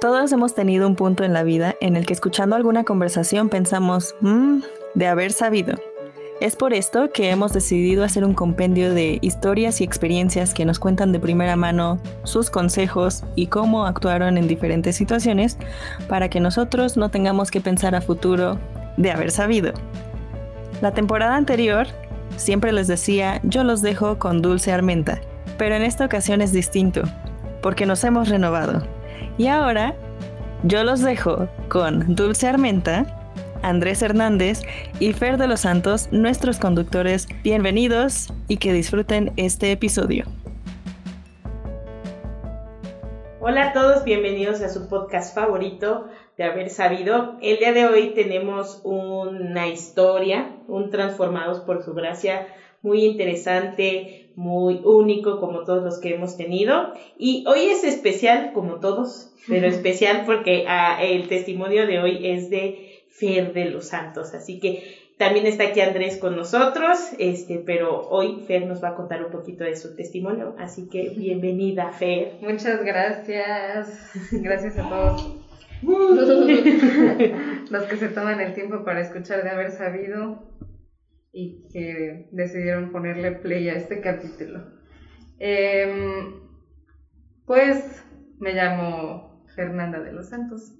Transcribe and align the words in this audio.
Todos 0.00 0.30
hemos 0.30 0.54
tenido 0.54 0.86
un 0.86 0.94
punto 0.94 1.24
en 1.24 1.32
la 1.32 1.42
vida 1.42 1.74
en 1.80 1.96
el 1.96 2.06
que 2.06 2.12
escuchando 2.12 2.54
alguna 2.54 2.84
conversación 2.84 3.48
pensamos, 3.48 4.14
mmm, 4.20 4.60
de 4.94 5.06
haber 5.08 5.32
sabido. 5.32 5.74
Es 6.40 6.54
por 6.54 6.72
esto 6.72 7.10
que 7.10 7.30
hemos 7.30 7.52
decidido 7.52 8.04
hacer 8.04 8.24
un 8.24 8.32
compendio 8.32 8.94
de 8.94 9.18
historias 9.22 9.80
y 9.80 9.84
experiencias 9.84 10.54
que 10.54 10.64
nos 10.64 10.78
cuentan 10.78 11.10
de 11.10 11.18
primera 11.18 11.56
mano 11.56 11.98
sus 12.22 12.48
consejos 12.48 13.24
y 13.34 13.48
cómo 13.48 13.86
actuaron 13.86 14.38
en 14.38 14.46
diferentes 14.46 14.94
situaciones 14.94 15.58
para 16.08 16.30
que 16.30 16.38
nosotros 16.38 16.96
no 16.96 17.10
tengamos 17.10 17.50
que 17.50 17.60
pensar 17.60 17.96
a 17.96 18.00
futuro 18.00 18.56
de 18.98 19.10
haber 19.10 19.32
sabido. 19.32 19.72
La 20.80 20.94
temporada 20.94 21.34
anterior 21.34 21.88
siempre 22.36 22.70
les 22.70 22.86
decía 22.86 23.40
yo 23.42 23.64
los 23.64 23.82
dejo 23.82 24.20
con 24.20 24.42
Dulce 24.42 24.70
Armenta, 24.70 25.20
pero 25.56 25.74
en 25.74 25.82
esta 25.82 26.04
ocasión 26.04 26.40
es 26.40 26.52
distinto, 26.52 27.02
porque 27.62 27.84
nos 27.84 28.04
hemos 28.04 28.28
renovado. 28.28 28.97
Y 29.36 29.46
ahora 29.48 29.94
yo 30.64 30.84
los 30.84 31.00
dejo 31.00 31.48
con 31.68 32.14
Dulce 32.14 32.48
Armenta 32.48 33.18
Andrés 33.62 34.02
Hernández 34.02 34.62
y 35.00 35.12
Fer 35.12 35.36
de 35.36 35.48
los 35.48 35.60
Santos, 35.60 36.08
nuestros 36.12 36.58
conductores. 36.58 37.28
Bienvenidos 37.42 38.32
y 38.48 38.58
que 38.58 38.72
disfruten 38.72 39.32
este 39.36 39.72
episodio. 39.72 40.24
Hola 43.40 43.68
a 43.68 43.72
todos, 43.72 44.04
bienvenidos 44.04 44.60
a 44.60 44.68
su 44.68 44.88
podcast 44.88 45.34
favorito 45.34 46.08
de 46.36 46.44
haber 46.44 46.70
sabido. 46.70 47.36
El 47.40 47.58
día 47.58 47.72
de 47.72 47.86
hoy 47.86 48.12
tenemos 48.14 48.80
una 48.84 49.68
historia, 49.68 50.56
un 50.66 50.90
Transformados 50.90 51.60
por 51.60 51.82
su 51.82 51.94
gracia, 51.94 52.46
muy 52.82 53.04
interesante, 53.04 54.27
muy 54.38 54.80
único 54.84 55.40
como 55.40 55.64
todos 55.64 55.82
los 55.82 55.98
que 55.98 56.14
hemos 56.14 56.36
tenido. 56.36 56.94
Y 57.18 57.44
hoy 57.48 57.70
es 57.70 57.82
especial 57.82 58.52
como 58.54 58.76
todos, 58.76 59.34
pero 59.48 59.66
especial 59.66 60.22
porque 60.26 60.64
ah, 60.68 61.02
el 61.02 61.26
testimonio 61.26 61.88
de 61.88 61.98
hoy 61.98 62.24
es 62.24 62.48
de 62.48 63.02
Fer 63.10 63.52
de 63.52 63.64
los 63.64 63.88
Santos. 63.88 64.34
Así 64.34 64.60
que 64.60 64.96
también 65.18 65.46
está 65.46 65.64
aquí 65.64 65.80
Andrés 65.80 66.18
con 66.18 66.36
nosotros, 66.36 67.10
este, 67.18 67.58
pero 67.58 68.08
hoy 68.08 68.44
Fer 68.46 68.64
nos 68.66 68.82
va 68.82 68.90
a 68.90 68.94
contar 68.94 69.24
un 69.24 69.32
poquito 69.32 69.64
de 69.64 69.74
su 69.74 69.96
testimonio. 69.96 70.54
Así 70.56 70.88
que 70.88 71.08
bienvenida, 71.08 71.90
Fer. 71.90 72.34
Muchas 72.40 72.84
gracias. 72.84 74.12
Gracias 74.30 74.78
a 74.78 74.88
todos. 74.88 75.34
los 77.70 77.82
que 77.84 77.96
se 77.96 78.08
toman 78.08 78.40
el 78.40 78.54
tiempo 78.54 78.84
para 78.84 79.00
escuchar 79.00 79.42
de 79.42 79.50
haber 79.50 79.72
sabido 79.72 80.38
y 81.38 81.68
que 81.72 82.28
decidieron 82.32 82.90
ponerle 82.90 83.30
play 83.30 83.68
a 83.68 83.74
este 83.74 84.00
capítulo. 84.00 84.72
Em, 85.38 86.32
pues 87.46 88.04
me 88.40 88.54
llamo 88.54 89.44
Fernanda 89.54 90.00
de 90.00 90.12
los 90.12 90.30
Santos. 90.30 90.74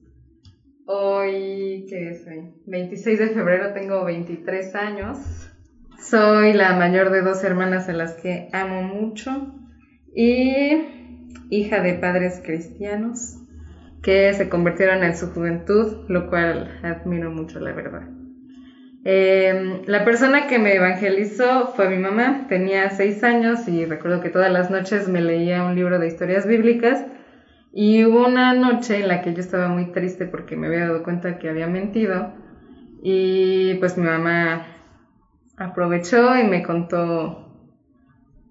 Hoy, 0.84 1.86
¿qué 1.88 2.10
es 2.10 2.26
hoy? 2.26 2.54
26 2.66 3.20
de 3.20 3.28
febrero, 3.28 3.72
tengo 3.72 4.04
23 4.04 4.74
años. 4.74 5.48
Soy 6.00 6.52
la 6.54 6.74
mayor 6.74 7.10
de 7.10 7.22
dos 7.22 7.44
hermanas 7.44 7.88
a 7.88 7.92
las 7.92 8.14
que 8.14 8.48
amo 8.52 8.82
mucho 8.82 9.54
y 10.12 10.72
hija 11.50 11.80
de 11.82 11.94
padres 11.94 12.42
cristianos 12.44 13.36
que 14.02 14.32
se 14.34 14.48
convirtieron 14.48 15.04
en 15.04 15.16
su 15.16 15.28
juventud, 15.28 16.08
lo 16.08 16.28
cual 16.28 16.80
admiro 16.82 17.30
mucho, 17.30 17.60
la 17.60 17.72
verdad. 17.72 18.17
Em, 19.04 19.82
la 19.86 20.04
persona 20.04 20.46
que 20.46 20.58
me 20.58 20.74
evangelizó 20.74 21.68
fue 21.68 21.88
mi 21.88 21.98
mamá, 21.98 22.46
tenía 22.48 22.90
seis 22.90 23.22
años 23.24 23.68
y 23.68 23.84
recuerdo 23.84 24.20
que 24.20 24.30
todas 24.30 24.50
las 24.52 24.70
noches 24.70 25.08
me 25.08 25.20
leía 25.20 25.64
un 25.64 25.74
libro 25.74 25.98
de 25.98 26.08
historias 26.08 26.46
bíblicas. 26.46 27.04
Y 27.72 28.04
hubo 28.04 28.26
una 28.26 28.54
noche 28.54 29.00
en 29.00 29.08
la 29.08 29.22
que 29.22 29.34
yo 29.34 29.40
estaba 29.40 29.68
muy 29.68 29.92
triste 29.92 30.26
porque 30.26 30.56
me 30.56 30.66
había 30.66 30.88
dado 30.88 31.02
cuenta 31.02 31.38
que 31.38 31.48
había 31.48 31.66
mentido 31.66 32.32
y 33.02 33.74
pues 33.74 33.96
mi 33.96 34.04
mamá 34.04 34.66
aprovechó 35.56 36.36
y 36.36 36.44
me 36.44 36.62
contó, 36.62 37.46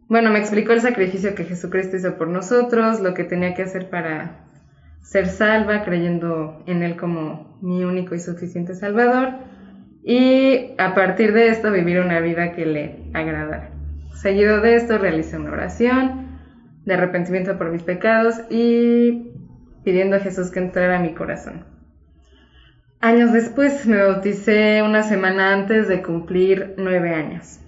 bueno, 0.08 0.31
me 0.31 0.40
explicó 0.40 0.72
el 0.72 0.81
sacrificio 0.81 1.35
que 1.35 1.46
Jesucristo 1.46 1.97
hizo 1.97 2.18
por 2.18 2.28
nosotros, 2.28 3.02
lo 3.02 3.14
que 3.14 3.24
tenía 3.24 3.53
que 3.53 3.64
hacer 3.64 3.90
para 3.90 4.46
ser 5.02 5.28
salva, 5.28 5.84
creyendo 5.84 6.64
en 6.66 6.84
Él 6.84 6.97
como 6.97 7.58
mi 7.62 7.84
único 7.84 8.16
y 8.16 8.19
suficiente 8.19 8.75
Salvador, 8.75 9.34
y 10.09 10.73
a 10.78 10.95
partir 10.95 11.34
de 11.34 11.50
esto 11.50 11.69
vivir 11.69 12.00
una 12.00 12.22
vida 12.22 12.53
que 12.53 12.66
le 12.66 12.95
agradara. 13.13 13.72
Seguido 14.13 14.62
de 14.62 14.75
esto 14.75 14.97
realicé 14.97 15.35
una 15.38 15.51
oración, 15.51 16.40
de 16.85 16.94
arrepentimiento 16.94 17.57
por 17.57 17.72
mis 17.72 17.84
pecados 17.84 18.35
y 18.50 19.34
pidiendo 19.84 20.16
a 20.16 20.19
Jesús 20.22 20.50
que 20.50 20.59
entrara 20.59 20.96
a 20.96 21.01
mi 21.01 21.13
corazón. 21.13 21.66
Años 23.01 23.34
después 23.34 23.85
me 23.85 24.01
bauticé 24.01 24.81
una 24.81 25.03
semana 25.03 25.51
antes 25.51 25.90
de 25.90 26.01
cumplir 26.01 26.75
nueve 26.78 27.13
años. 27.13 27.59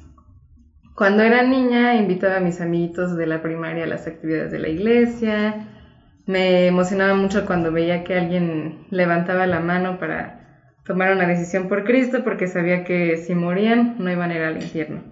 Cuando 0.95 1.23
era 1.23 1.44
niña 1.44 1.95
invitaba 1.95 2.38
a 2.38 2.39
mis 2.41 2.61
amiguitos 2.61 3.17
de 3.17 3.28
la 3.28 3.41
primaria 3.41 3.83
a 3.83 3.88
las 3.88 4.07
actividades 4.07 4.53
de 4.53 4.59
la 4.59 4.69
iglesia. 4.69 5.67
Me 6.25 6.67
emocionaba 6.67 7.16
mucho 7.16 7.45
cuando 7.45 7.73
veía 7.73 8.05
que 8.05 8.17
alguien 8.17 8.85
levantaba 8.91 9.45
la 9.45 9.59
mano 9.59 9.99
para 9.99 10.38
tomar 10.89 11.13
una 11.13 11.27
decisión 11.27 11.67
por 11.67 11.83
Cristo 11.83 12.23
porque 12.23 12.47
sabía 12.47 12.83
que 12.83 13.17
si 13.17 13.35
morían 13.35 13.97
no 14.00 14.11
iban 14.11 14.31
a 14.31 14.35
ir 14.35 14.41
al 14.41 14.55
infierno. 14.55 15.03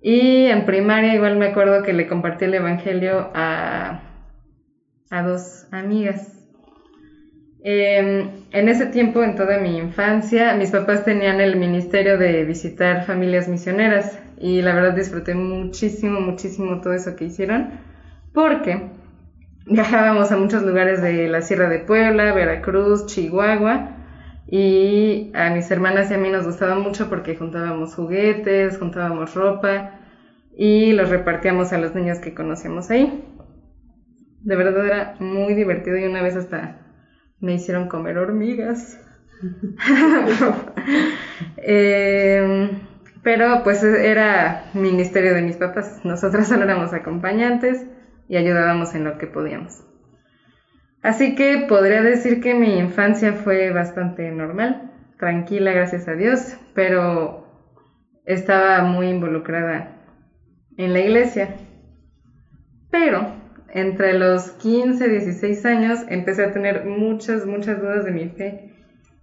Y 0.00 0.46
en 0.46 0.64
primaria 0.64 1.12
igual 1.12 1.36
me 1.38 1.48
acuerdo 1.48 1.82
que 1.82 1.92
le 1.92 2.06
compartí 2.06 2.44
el 2.44 2.54
Evangelio 2.54 3.32
a, 3.34 4.00
a 5.10 5.22
dos 5.22 5.66
amigas. 5.72 6.38
Em, 7.64 8.30
en 8.52 8.68
ese 8.68 8.86
tiempo, 8.86 9.24
en 9.24 9.34
toda 9.34 9.58
mi 9.58 9.76
infancia, 9.76 10.54
mis 10.54 10.70
papás 10.70 11.04
tenían 11.04 11.40
el 11.40 11.56
ministerio 11.56 12.16
de 12.16 12.44
visitar 12.44 13.04
familias 13.06 13.48
misioneras 13.48 14.20
y 14.38 14.62
la 14.62 14.72
verdad 14.72 14.94
disfruté 14.94 15.34
muchísimo, 15.34 16.20
muchísimo 16.20 16.80
todo 16.80 16.92
eso 16.92 17.16
que 17.16 17.24
hicieron 17.24 17.70
porque 18.32 18.82
viajábamos 19.66 20.30
a 20.30 20.36
muchos 20.36 20.62
lugares 20.62 21.02
de 21.02 21.26
la 21.26 21.42
Sierra 21.42 21.68
de 21.68 21.80
Puebla, 21.80 22.32
Veracruz, 22.32 23.06
Chihuahua 23.06 23.95
y 24.48 25.30
a 25.34 25.50
mis 25.50 25.70
hermanas 25.70 26.10
y 26.10 26.14
a 26.14 26.18
mí 26.18 26.30
nos 26.30 26.46
gustaba 26.46 26.76
mucho 26.76 27.08
porque 27.08 27.36
juntábamos 27.36 27.94
juguetes, 27.94 28.78
juntábamos 28.78 29.34
ropa 29.34 29.98
y 30.56 30.92
los 30.92 31.10
repartíamos 31.10 31.72
a 31.72 31.78
los 31.78 31.94
niños 31.94 32.18
que 32.18 32.34
conocíamos 32.34 32.90
ahí. 32.90 33.24
De 34.42 34.56
verdad 34.56 34.86
era 34.86 35.16
muy 35.18 35.54
divertido 35.54 35.98
y 35.98 36.04
una 36.04 36.22
vez 36.22 36.36
hasta 36.36 36.78
me 37.40 37.54
hicieron 37.54 37.88
comer 37.88 38.18
hormigas. 38.18 39.00
Em, 41.58 42.78
pero 43.22 43.62
pues 43.64 43.82
era 43.82 44.70
ministerio 44.72 45.34
de 45.34 45.42
mis 45.42 45.56
papás. 45.56 46.00
Nosotros 46.04 46.46
solo 46.46 46.62
éramos 46.62 46.92
acompañantes 46.92 47.84
y 48.28 48.36
ayudábamos 48.36 48.94
en 48.94 49.04
lo 49.04 49.18
que 49.18 49.26
podíamos. 49.26 49.82
Así 51.02 51.34
que 51.34 51.66
podría 51.68 52.02
decir 52.02 52.40
que 52.40 52.54
mi 52.54 52.78
infancia 52.78 53.32
fue 53.32 53.70
bastante 53.70 54.30
normal, 54.30 54.90
tranquila, 55.18 55.72
gracias 55.72 56.08
a 56.08 56.14
Dios, 56.14 56.56
pero 56.74 57.46
estaba 58.24 58.82
muy 58.82 59.08
involucrada 59.08 59.96
en 60.76 60.92
la 60.92 61.00
iglesia. 61.00 61.56
Pero 62.90 63.34
entre 63.68 64.14
los 64.14 64.50
15 64.52 65.06
y 65.06 65.10
16 65.10 65.66
años 65.66 66.04
empecé 66.08 66.44
a 66.44 66.52
tener 66.52 66.84
muchas, 66.84 67.46
muchas 67.46 67.80
dudas 67.80 68.04
de 68.04 68.10
mi 68.10 68.28
fe. 68.28 68.72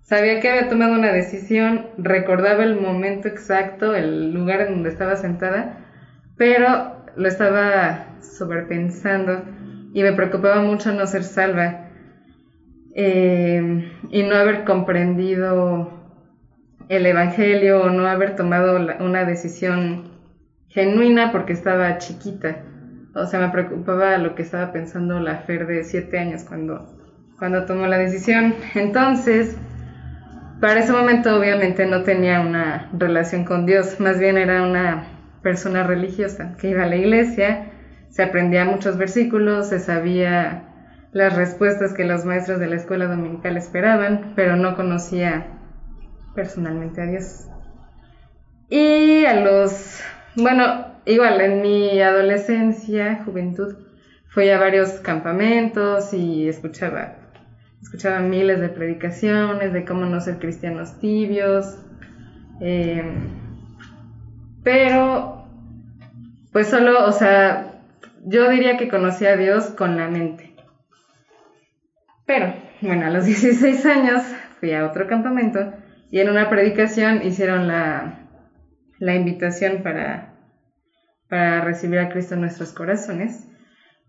Sabía 0.02 0.40
que 0.40 0.50
había 0.50 0.70
tomado 0.70 0.94
una 0.94 1.12
decisión, 1.12 1.88
recordaba 1.98 2.64
el 2.64 2.80
momento 2.80 3.28
exacto, 3.28 3.96
el 3.96 4.34
lugar 4.34 4.62
en 4.62 4.74
donde 4.74 4.90
estaba 4.90 5.16
sentada, 5.16 5.78
pero 6.38 7.04
lo 7.16 7.28
estaba 7.28 8.06
sobrepensando 8.22 9.44
y 9.94 10.02
me 10.04 10.14
preocupaba 10.14 10.62
mucho 10.62 10.92
no 10.92 11.06
ser 11.06 11.24
salva 11.24 11.90
eh, 12.96 13.92
y 14.10 14.24
no 14.24 14.36
haber 14.36 14.64
comprendido 14.64 15.92
el 16.90 17.06
Evangelio 17.06 17.82
o 17.84 17.90
no 17.90 18.08
haber 18.08 18.36
tomado 18.36 18.78
una 19.00 19.26
decisión 19.26 20.12
genuina 20.68 21.32
porque 21.32 21.54
estaba 21.54 21.98
chiquita. 22.00 22.58
O 23.16 23.28
sea, 23.28 23.40
me 23.40 23.50
preocupaba 23.50 24.18
lo 24.18 24.34
que 24.34 24.42
estaba 24.42 24.72
pensando 24.72 25.20
la 25.20 25.38
Fer 25.38 25.68
de 25.68 25.84
siete 25.84 26.18
años 26.18 26.44
cuando, 26.44 26.98
cuando 27.38 27.66
tomó 27.66 27.86
la 27.86 28.00
decisión. 28.00 28.56
Entonces, 28.74 29.56
para 30.60 30.80
ese 30.80 30.92
momento 30.92 31.38
obviamente 31.38 31.86
no 31.86 32.02
tenía 32.02 32.42
una 32.42 32.90
relación 32.94 33.46
con 33.46 33.68
Dios, 33.68 34.00
más 34.00 34.20
bien 34.20 34.38
era 34.38 34.64
una 34.64 35.06
persona 35.44 35.84
religiosa 35.84 36.56
que 36.60 36.70
iba 36.70 36.84
a 36.84 36.88
la 36.88 36.96
iglesia 36.96 37.73
se 38.14 38.22
aprendía 38.22 38.64
muchos 38.64 38.96
versículos, 38.96 39.70
se 39.70 39.80
sabía 39.80 40.66
las 41.14 41.36
respuestas 41.36 41.96
que 41.96 42.06
los 42.06 42.26
maestros 42.26 42.60
de 42.60 42.68
la 42.68 42.76
escuela 42.76 43.08
dominical 43.08 43.58
esperaban, 43.58 44.34
pero 44.36 44.56
no 44.56 44.76
conocía 44.76 45.48
personalmente 46.36 47.02
a 47.02 47.08
Dios. 47.08 47.48
Y 48.70 49.26
a 49.26 49.40
los, 49.40 50.00
bueno, 50.36 50.86
igual 51.08 51.42
en 51.42 51.64
mi 51.64 52.02
adolescencia, 52.02 53.24
juventud, 53.26 53.78
fui 54.28 54.48
a 54.52 54.60
varios 54.60 54.92
campamentos 55.00 56.14
y 56.14 56.48
escuchaba 56.48 57.16
escuchaba 57.82 58.20
miles 58.20 58.62
de 58.62 58.70
predicaciones 58.70 59.74
de 59.74 59.86
cómo 59.86 60.06
no 60.06 60.22
ser 60.22 60.38
cristianos 60.38 61.00
tibios, 61.00 61.80
em, 62.62 63.28
pero 64.64 65.48
pues 66.52 66.68
solo, 66.68 67.08
o 67.08 67.12
sea, 67.12 67.73
yo 68.26 68.50
diría 68.50 68.78
que 68.78 68.90
conocí 68.90 69.26
a 69.26 69.38
Dios 69.38 69.68
con 69.78 69.98
la 69.98 70.10
mente. 70.10 70.54
Pero, 72.26 72.54
bueno, 72.82 73.06
a 73.06 73.10
los 73.10 73.26
16 73.28 73.86
años 73.86 74.24
fui 74.60 74.74
a 74.74 74.86
otro 74.86 75.08
campamento 75.08 75.74
y 76.12 76.20
en 76.20 76.30
una 76.30 76.50
predicación 76.50 77.22
hicieron 77.24 77.68
la, 77.68 78.28
la 79.00 79.16
invitación 79.16 79.84
para, 79.84 80.36
para 81.28 81.62
recibir 81.62 82.00
a 82.00 82.10
Cristo 82.10 82.36
en 82.36 82.42
nuestros 82.42 82.72
corazones. 82.72 83.50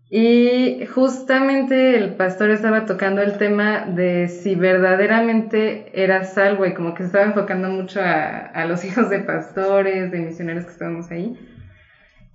Y 0.09 0.85
justamente 0.85 1.97
el 1.97 2.13
pastor 2.13 2.51
estaba 2.51 2.85
tocando 2.85 3.23
el 3.23 3.39
tema 3.39 3.85
de 3.87 4.27
si 4.27 4.53
verdaderamente 4.53 5.91
era 5.99 6.23
salvo 6.25 6.67
y 6.67 6.75
como 6.75 6.93
que 6.93 7.03
se 7.03 7.07
estaba 7.07 7.25
enfocando 7.25 7.69
mucho 7.69 8.01
a, 8.01 8.37
a 8.37 8.65
los 8.65 8.85
hijos 8.85 9.09
de 9.09 9.19
pastores, 9.19 10.11
de 10.11 10.19
misioneros 10.19 10.65
que 10.65 10.71
estábamos 10.71 11.09
ahí. 11.09 11.35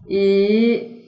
Y, 0.08 0.99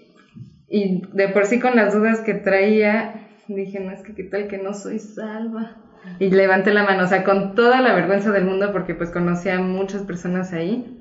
y 0.72 1.02
de 1.12 1.28
por 1.28 1.44
sí 1.44 1.60
con 1.60 1.76
las 1.76 1.92
dudas 1.92 2.22
que 2.22 2.32
traía, 2.32 3.28
dije, 3.46 3.78
no, 3.78 3.90
es 3.90 4.02
que 4.02 4.14
qué 4.14 4.24
tal 4.24 4.48
que 4.48 4.56
no 4.56 4.72
soy 4.72 4.98
salva. 4.98 5.76
Y 6.18 6.30
levanté 6.30 6.72
la 6.72 6.82
mano, 6.82 7.04
o 7.04 7.06
sea, 7.06 7.24
con 7.24 7.54
toda 7.54 7.82
la 7.82 7.94
vergüenza 7.94 8.32
del 8.32 8.46
mundo, 8.46 8.72
porque 8.72 8.94
pues 8.94 9.10
conocía 9.10 9.56
a 9.56 9.60
muchas 9.60 10.02
personas 10.02 10.54
ahí. 10.54 10.98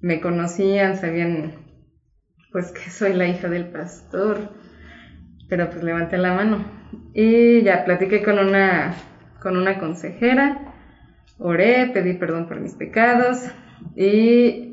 Me 0.00 0.20
conocían, 0.20 0.96
sabían 0.96 1.52
pues 2.50 2.72
que 2.72 2.90
soy 2.90 3.12
la 3.12 3.28
hija 3.28 3.48
del 3.48 3.66
pastor. 3.66 4.50
Pero 5.48 5.70
pues 5.70 5.84
levanté 5.84 6.18
la 6.18 6.34
mano. 6.34 6.64
Y 7.14 7.62
ya 7.62 7.84
platiqué 7.84 8.24
con 8.24 8.40
una, 8.40 8.94
con 9.40 9.56
una 9.56 9.78
consejera, 9.78 10.74
oré, 11.38 11.86
pedí 11.86 12.14
perdón 12.14 12.48
por 12.48 12.58
mis 12.58 12.74
pecados 12.74 13.44
y 13.94 14.68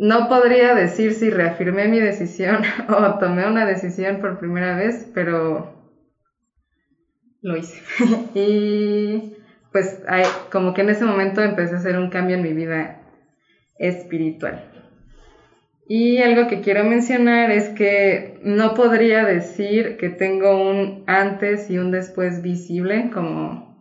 no 0.00 0.28
podría 0.28 0.74
decir 0.74 1.12
si 1.12 1.28
reafirmé 1.28 1.86
mi 1.86 2.00
decisión 2.00 2.62
o 2.88 3.18
tomé 3.18 3.46
una 3.46 3.66
decisión 3.66 4.20
por 4.20 4.38
primera 4.38 4.74
vez, 4.74 5.06
pero 5.14 5.74
lo 7.42 7.56
hice. 7.56 7.82
y 8.34 9.34
pues 9.72 10.00
como 10.50 10.72
que 10.72 10.80
en 10.80 10.90
ese 10.90 11.04
momento 11.04 11.42
empecé 11.42 11.74
a 11.74 11.78
hacer 11.78 11.98
un 11.98 12.08
cambio 12.08 12.36
en 12.36 12.42
mi 12.42 12.54
vida 12.54 13.02
espiritual. 13.78 14.64
Y 15.86 16.18
algo 16.22 16.48
que 16.48 16.62
quiero 16.62 16.84
mencionar 16.84 17.50
es 17.50 17.68
que 17.68 18.40
no 18.42 18.72
podría 18.74 19.24
decir 19.24 19.98
que 19.98 20.08
tengo 20.08 20.70
un 20.70 21.04
antes 21.08 21.68
y 21.68 21.76
un 21.76 21.90
después 21.90 22.40
visible, 22.42 23.10
como 23.12 23.76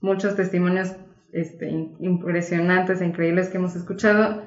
muchos 0.00 0.36
testimonios 0.36 0.96
este, 1.32 1.68
impresionantes 1.98 3.02
e 3.02 3.06
increíbles 3.06 3.50
que 3.50 3.58
hemos 3.58 3.76
escuchado, 3.76 4.42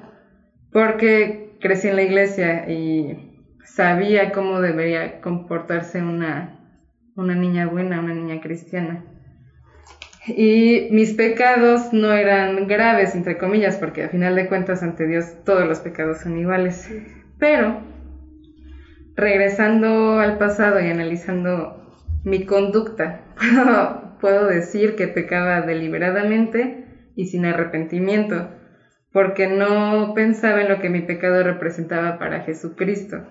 porque 0.74 1.56
crecí 1.60 1.88
en 1.88 1.96
la 1.96 2.02
iglesia 2.02 2.70
y 2.70 3.48
sabía 3.64 4.30
cómo 4.32 4.60
debería 4.60 5.22
comportarse 5.22 6.02
una 6.02 6.60
una 7.16 7.34
niña 7.34 7.66
buena, 7.66 8.00
una 8.00 8.14
niña 8.14 8.40
cristiana. 8.40 9.04
Y 10.26 10.88
mis 10.90 11.12
pecados 11.12 11.92
no 11.92 12.12
eran 12.12 12.66
graves, 12.66 13.14
entre 13.14 13.36
comillas, 13.36 13.76
porque 13.76 14.04
a 14.04 14.08
final 14.08 14.34
de 14.34 14.48
cuentas 14.48 14.82
ante 14.82 15.06
Dios 15.06 15.26
todos 15.44 15.66
los 15.66 15.80
pecados 15.80 16.18
son 16.18 16.38
iguales. 16.38 16.90
Pero, 17.38 17.82
regresando 19.16 20.18
al 20.18 20.38
pasado 20.38 20.80
y 20.80 20.86
analizando 20.86 21.94
mi 22.24 22.46
conducta, 22.46 23.20
puedo, 24.20 24.46
decir 24.46 24.96
que 24.96 25.06
pecaba 25.08 25.60
deliberadamente 25.60 27.10
y 27.14 27.26
sin 27.26 27.44
arrepentimiento, 27.44 28.48
porque 29.14 29.46
no 29.46 30.12
pensaba 30.14 30.60
en 30.60 30.68
lo 30.68 30.78
que 30.78 30.90
mi 30.90 31.00
pecado 31.00 31.42
representaba 31.42 32.18
para 32.18 32.42
Jesucristo 32.42 33.24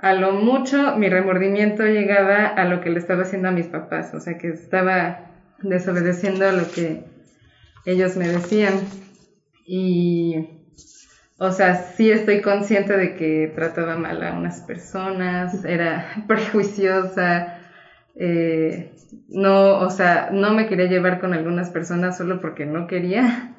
a 0.00 0.14
lo 0.14 0.32
mucho 0.32 0.96
mi 0.96 1.08
remordimiento 1.08 1.86
llegaba 1.86 2.46
a 2.46 2.64
lo 2.64 2.80
que 2.80 2.90
le 2.90 2.98
estaba 2.98 3.22
haciendo 3.22 3.48
a 3.48 3.52
mis 3.52 3.68
papás, 3.68 4.14
o 4.14 4.20
sea 4.20 4.38
que 4.38 4.48
estaba 4.48 5.18
desobedeciendo 5.62 6.48
a 6.48 6.52
lo 6.52 6.66
que 6.70 7.02
ellos 7.84 8.16
me 8.16 8.28
decían. 8.28 8.80
Y, 9.66 10.36
o 11.36 11.52
sea, 11.52 11.74
sí 11.74 12.10
estoy 12.10 12.40
consciente 12.40 12.96
de 12.96 13.14
que 13.14 13.52
trataba 13.54 13.96
mal 13.96 14.22
a 14.22 14.32
unas 14.32 14.62
personas, 14.62 15.64
era 15.64 16.06
prejuiciosa, 16.26 17.58
eh, 18.14 18.90
no, 19.28 19.80
o 19.80 19.90
sea, 19.90 20.28
no 20.32 20.54
me 20.54 20.66
quería 20.66 20.86
llevar 20.86 21.20
con 21.20 21.34
algunas 21.34 21.68
personas 21.70 22.16
solo 22.16 22.40
porque 22.40 22.64
no 22.64 22.86
quería 22.86 23.50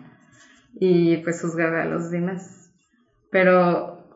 y 0.83 1.17
pues 1.17 1.39
juzgaba 1.39 1.83
a 1.83 1.85
los 1.85 2.09
demás. 2.09 2.73
Pero 3.29 4.09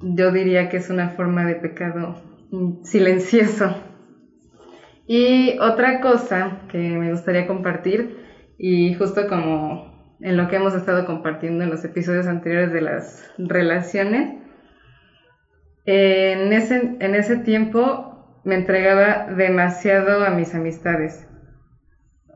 yo 0.00 0.32
diría 0.32 0.68
que 0.68 0.78
es 0.78 0.90
una 0.90 1.10
forma 1.10 1.46
de 1.46 1.54
pecado 1.54 2.16
silencioso. 2.82 3.72
Y 5.06 5.56
otra 5.60 6.00
cosa 6.00 6.62
que 6.72 6.78
me 6.98 7.12
gustaría 7.12 7.46
compartir, 7.46 8.18
y 8.58 8.94
justo 8.94 9.28
como 9.28 10.16
en 10.20 10.36
lo 10.36 10.48
que 10.48 10.56
hemos 10.56 10.74
estado 10.74 11.06
compartiendo 11.06 11.62
en 11.62 11.70
los 11.70 11.84
episodios 11.84 12.26
anteriores 12.26 12.72
de 12.72 12.80
las 12.80 13.32
relaciones, 13.38 14.42
en 15.84 16.52
ese, 16.52 16.96
en 16.98 17.14
ese 17.14 17.36
tiempo 17.36 18.40
me 18.44 18.56
entregaba 18.56 19.32
demasiado 19.36 20.24
a 20.24 20.30
mis 20.30 20.52
amistades. 20.52 21.28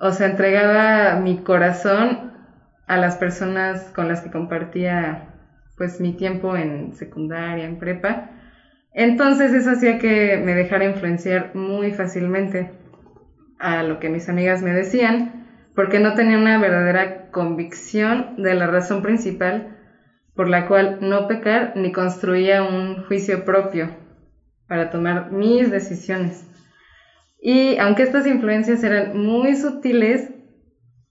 O 0.01 0.13
sea, 0.13 0.29
entregaba 0.29 1.19
mi 1.21 1.39
corazón 1.43 2.31
a 2.91 2.97
las 2.97 3.15
personas 3.15 3.93
con 3.95 4.09
las 4.09 4.21
que 4.21 4.33
compartía 4.33 5.29
pues 5.77 6.01
mi 6.01 6.13
tiempo 6.13 6.57
en 6.57 6.93
secundaria, 6.97 7.65
en 7.65 7.79
prepa. 7.79 8.31
Entonces 8.93 9.53
eso 9.53 9.71
hacía 9.71 10.01
que 10.01 10.43
me 10.45 10.57
dejara 10.57 10.87
influenciar 10.87 11.55
muy 11.55 11.93
fácilmente 11.93 12.73
a 13.61 13.85
lo 13.85 14.01
que 14.01 14.09
mis 14.09 14.29
amigas 14.29 14.63
me 14.63 14.73
decían, 14.73 15.47
porque 15.77 16.01
no 16.01 16.15
tenía 16.15 16.37
una 16.37 16.59
verdadera 16.59 17.31
convicción 17.31 18.35
de 18.43 18.55
la 18.55 18.67
razón 18.67 19.03
principal 19.03 19.77
por 20.35 20.49
la 20.49 20.67
cual 20.67 20.99
no 21.01 21.29
pecar 21.29 21.75
ni 21.77 21.93
construía 21.93 22.65
un 22.65 23.05
juicio 23.05 23.45
propio 23.45 23.91
para 24.67 24.91
tomar 24.91 25.31
mis 25.31 25.71
decisiones. 25.71 26.45
Y 27.41 27.79
aunque 27.79 28.03
estas 28.03 28.27
influencias 28.27 28.83
eran 28.83 29.17
muy 29.17 29.55
sutiles 29.55 30.29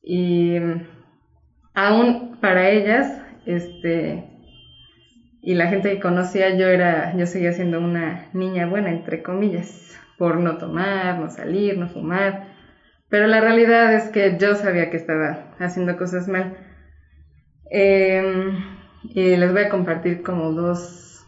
y 0.03 0.57
aún 1.88 2.38
para 2.41 2.69
ellas, 2.69 3.21
este, 3.45 4.25
y 5.41 5.53
la 5.55 5.67
gente 5.67 5.89
que 5.89 6.00
conocía 6.00 6.55
yo 6.57 6.67
era, 6.67 7.15
yo 7.15 7.25
seguía 7.25 7.53
siendo 7.53 7.79
una 7.79 8.27
niña 8.33 8.67
buena, 8.67 8.91
entre 8.91 9.24
comillas, 9.24 9.98
por 10.17 10.38
no 10.38 10.57
tomar, 10.57 11.19
no 11.19 11.29
salir, 11.29 11.77
no 11.77 11.88
fumar. 11.88 12.50
Pero 13.09 13.27
la 13.27 13.41
realidad 13.41 13.93
es 13.93 14.09
que 14.09 14.38
yo 14.38 14.55
sabía 14.55 14.89
que 14.89 14.98
estaba 14.98 15.55
haciendo 15.59 15.98
cosas 15.98 16.27
mal. 16.27 16.57
Em, 17.71 18.57
y 19.03 19.36
les 19.38 19.51
voy 19.53 19.63
a 19.63 19.69
compartir 19.69 20.21
como 20.21 20.51
dos, 20.51 21.25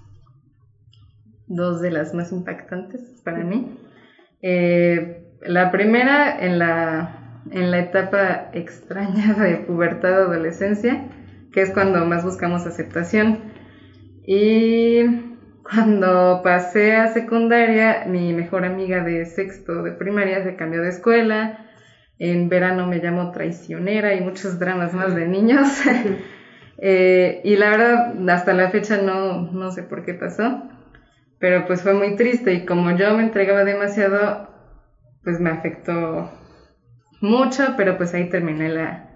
dos 1.48 1.82
de 1.82 1.92
las 1.92 2.14
más 2.14 2.32
impactantes 2.32 3.22
para 3.24 3.44
mí. 3.44 3.78
Eh, 4.42 5.24
la 5.42 5.72
primera 5.72 6.38
en 6.46 6.60
la, 6.60 7.21
en 7.50 7.72
la 7.72 7.80
etapa 7.80 8.50
extraña 8.54 9.34
de 9.40 9.58
pubertad 9.58 10.24
adolescencia, 10.24 11.06
que 11.52 11.62
es 11.62 11.72
cuando 11.72 12.06
más 12.06 12.24
buscamos 12.24 12.66
aceptación. 12.66 13.40
Y 14.26 15.04
cuando 15.64 16.42
pasé 16.44 16.96
a 16.96 17.08
secundaria, 17.08 18.04
mi 18.06 18.34
mejor 18.34 18.66
amiga 18.66 19.04
de 19.04 19.26
sexto 19.26 19.84
de 19.84 19.92
primaria 19.92 20.44
se 20.44 20.56
cambió 20.56 20.82
de 20.82 20.90
escuela. 20.90 21.66
En 22.20 22.50
verano 22.50 22.86
me 22.86 23.00
llamó 23.00 23.32
traicionera 23.32 24.14
y 24.14 24.22
muchos 24.22 24.60
dramas 24.60 24.94
más 24.94 25.16
de 25.16 25.28
niños. 25.28 25.68
Eh, 26.84 27.42
y 27.44 27.58
la 27.58 27.70
verdad, 27.70 28.30
hasta 28.32 28.54
la 28.54 28.72
fecha 28.72 28.98
no, 28.98 29.52
no 29.52 29.72
sé 29.72 29.84
por 29.84 30.04
qué 30.04 30.16
pasó. 30.16 30.64
Pero 31.40 31.66
pues 31.68 31.84
fue 31.84 31.94
muy 31.94 32.16
triste 32.16 32.54
y 32.54 32.66
como 32.66 32.98
yo 32.98 33.16
me 33.16 33.22
entregaba 33.22 33.64
demasiado, 33.64 34.50
pues 35.24 35.40
me 35.40 35.52
afectó 35.52 36.28
mucho, 37.22 37.76
pero 37.78 37.98
pues 37.98 38.14
ahí 38.14 38.30
terminé 38.30 38.70
la, 38.70 39.12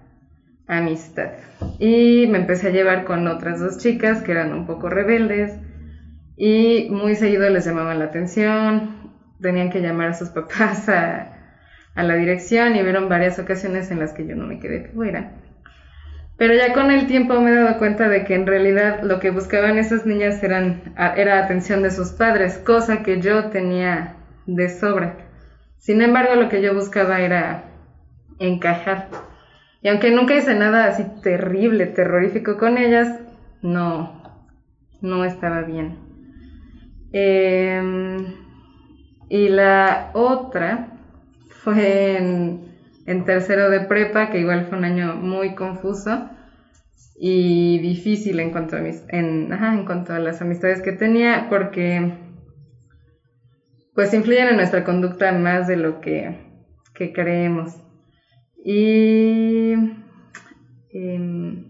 amistad. 0.66 1.30
Y 1.78 2.26
me 2.28 2.38
empecé 2.38 2.68
a 2.68 2.72
llevar 2.72 3.04
con 3.04 3.26
otras 3.28 3.60
dos 3.60 3.78
chicas 3.78 4.22
que 4.22 4.32
eran 4.32 4.52
un 4.52 4.66
poco 4.66 4.88
rebeldes 4.88 5.58
y 6.36 6.88
muy 6.90 7.14
seguido 7.14 7.48
les 7.48 7.64
llamaban 7.64 7.98
la 7.98 8.06
atención, 8.06 9.12
tenían 9.40 9.70
que 9.70 9.80
llamar 9.80 10.08
a 10.08 10.14
sus 10.14 10.28
papás 10.30 10.88
a, 10.88 11.32
la 11.94 12.14
dirección 12.14 12.76
y 12.76 12.82
vieron 12.82 13.08
varias 13.08 13.38
ocasiones 13.38 13.90
en 13.90 14.00
las 14.00 14.12
que 14.12 14.26
yo 14.26 14.36
no 14.36 14.46
me 14.46 14.60
quedé 14.60 14.88
fuera. 14.88 15.32
Pero 16.36 16.52
ya 16.52 16.74
con 16.74 16.90
el 16.90 17.06
tiempo 17.06 17.40
me 17.40 17.50
he 17.50 17.54
dado 17.54 17.78
cuenta 17.78 18.10
de 18.10 18.24
que 18.24 18.34
en 18.34 18.46
realidad 18.46 19.00
lo 19.02 19.18
que 19.18 19.30
buscaban 19.30 19.78
esas 19.78 20.04
niñas 20.04 20.42
eran, 20.42 20.82
era 21.16 21.42
atención 21.42 21.82
de 21.82 21.90
sus 21.90 22.10
padres, 22.10 22.58
cosa 22.58 23.02
que 23.02 23.22
yo 23.22 23.46
tenía 23.46 24.16
de 24.44 24.68
sobra. 24.68 25.16
Sin 25.78 26.02
embargo, 26.02 26.34
lo 26.34 26.50
que 26.50 26.60
yo 26.60 26.74
buscaba 26.74 27.20
era 27.20 27.64
encajar. 28.38 29.08
Y 29.82 29.88
aunque 29.88 30.10
nunca 30.10 30.34
hice 30.34 30.54
nada 30.54 30.86
así 30.86 31.04
terrible, 31.22 31.86
terrorífico 31.86 32.56
con 32.56 32.78
ellas, 32.78 33.20
no, 33.62 34.22
no 35.00 35.24
estaba 35.24 35.62
bien. 35.62 35.98
Em, 37.12 38.34
y 39.28 39.48
la 39.48 40.10
otra 40.14 40.98
fue 41.48 42.18
en, 42.18 43.24
tercero 43.24 43.70
de 43.70 43.80
prepa, 43.80 44.30
que 44.30 44.40
igual 44.40 44.66
fue 44.66 44.78
un 44.78 44.84
año 44.84 45.14
muy 45.16 45.54
confuso 45.54 46.28
y 47.18 47.78
difícil 47.78 48.40
en 48.40 48.50
cuanto 48.50 48.76
a 48.76 48.80
mis, 48.80 49.02
en, 49.08 49.52
en 49.52 49.84
cuanto 49.84 50.12
a 50.12 50.18
las 50.18 50.42
amistades 50.42 50.82
que 50.82 50.92
tenía, 50.92 51.46
porque 51.48 52.12
pues 53.94 54.12
influyen 54.12 54.48
en 54.48 54.56
nuestra 54.56 54.84
conducta 54.84 55.32
más 55.32 55.66
de 55.66 55.76
lo 55.76 56.00
que, 56.00 56.36
que 56.94 57.12
creemos. 57.12 57.85
Y 58.68 59.74
em, 60.92 61.66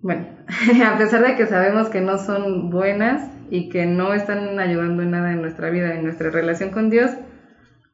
bueno, 0.00 0.26
a 0.86 0.96
pesar 0.96 1.26
de 1.26 1.34
que 1.34 1.48
sabemos 1.48 1.88
que 1.88 2.00
no 2.00 2.18
son 2.18 2.70
buenas 2.70 3.28
y 3.50 3.68
que 3.68 3.84
no 3.84 4.14
están 4.14 4.60
ayudando 4.60 5.02
en 5.02 5.10
nada 5.10 5.32
en 5.32 5.42
nuestra 5.42 5.70
vida, 5.70 5.92
en 5.92 6.04
nuestra 6.04 6.30
relación 6.30 6.70
con 6.70 6.88
Dios, 6.88 7.10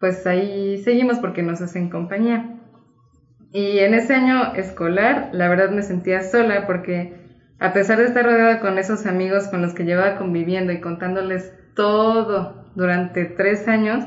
pues 0.01 0.27
ahí 0.27 0.77
seguimos 0.85 1.19
porque 1.19 1.43
nos 1.43 1.63
hacen 1.63 1.89
compañía. 1.89 2.61
Y 3.55 3.79
en 3.79 3.95
ese 3.95 4.13
año 4.13 4.53
escolar, 4.53 5.31
la 5.33 5.49
verdad 5.49 5.71
me 5.71 5.83
sentía 5.83 6.21
sola 6.21 6.67
porque 6.67 7.15
a 7.59 7.73
pesar 7.73 7.97
de 8.01 8.05
estar 8.05 8.27
rodeada 8.27 8.61
con 8.61 8.77
esos 8.77 9.07
amigos 9.07 9.49
con 9.49 9.63
los 9.63 9.73
que 9.73 9.85
llevaba 9.85 10.19
conviviendo 10.19 10.75
y 10.75 10.81
contándoles 10.83 11.55
todo 11.75 12.71
durante 12.75 13.25
tres 13.25 13.67
años, 13.67 14.05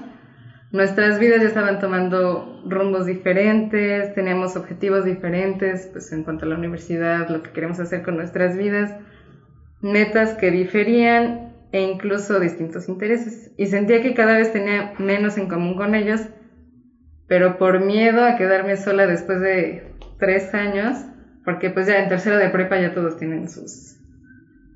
nuestras 0.72 1.20
vidas 1.20 1.42
ya 1.42 1.48
estaban 1.48 1.80
tomando 1.80 2.62
rumbos 2.66 3.06
diferentes, 3.06 4.14
teníamos 4.14 4.56
objetivos 4.56 5.06
diferentes, 5.06 5.88
pues 5.92 6.12
en 6.12 6.24
cuanto 6.24 6.46
a 6.46 6.50
la 6.50 6.56
universidad, 6.56 7.30
lo 7.30 7.42
que 7.42 7.52
queremos 7.52 7.80
hacer 7.80 8.04
con 8.04 8.18
nuestras 8.18 8.58
vidas, 8.58 8.94
metas 9.82 10.34
que 10.34 10.52
diferían 10.52 11.54
e 11.72 11.82
incluso 11.82 12.40
distintos 12.40 12.90
intereses. 12.90 13.52
Y 13.58 13.68
sentía 13.68 14.02
que 14.02 14.14
cada 14.14 14.36
vez 14.36 14.52
tenía 14.52 14.94
menos 15.00 15.38
en 15.38 15.48
común 15.48 15.76
con 15.76 15.96
ellos, 15.96 16.22
pero 17.28 17.58
por 17.58 17.80
miedo 17.80 18.24
a 18.24 18.36
quedarme 18.36 18.78
sola 18.78 19.08
después 19.08 19.40
de 19.42 19.84
tres 20.20 20.54
años, 20.54 20.98
porque 21.46 21.70
pues 21.70 21.88
ya 21.88 22.00
en 22.00 22.10
tercero 22.10 22.38
de 22.38 22.50
prepa 22.50 22.78
ya 22.78 22.94
todos 22.94 23.18
tienen 23.18 23.48
sus, 23.48 23.96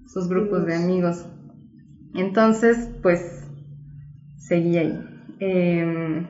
sus 0.07 0.29
grupos 0.29 0.65
de 0.65 0.75
amigos. 0.75 1.25
Entonces, 2.13 2.89
pues, 3.01 3.45
seguí 4.37 4.77
ahí. 4.77 5.10
Em, 5.43 6.27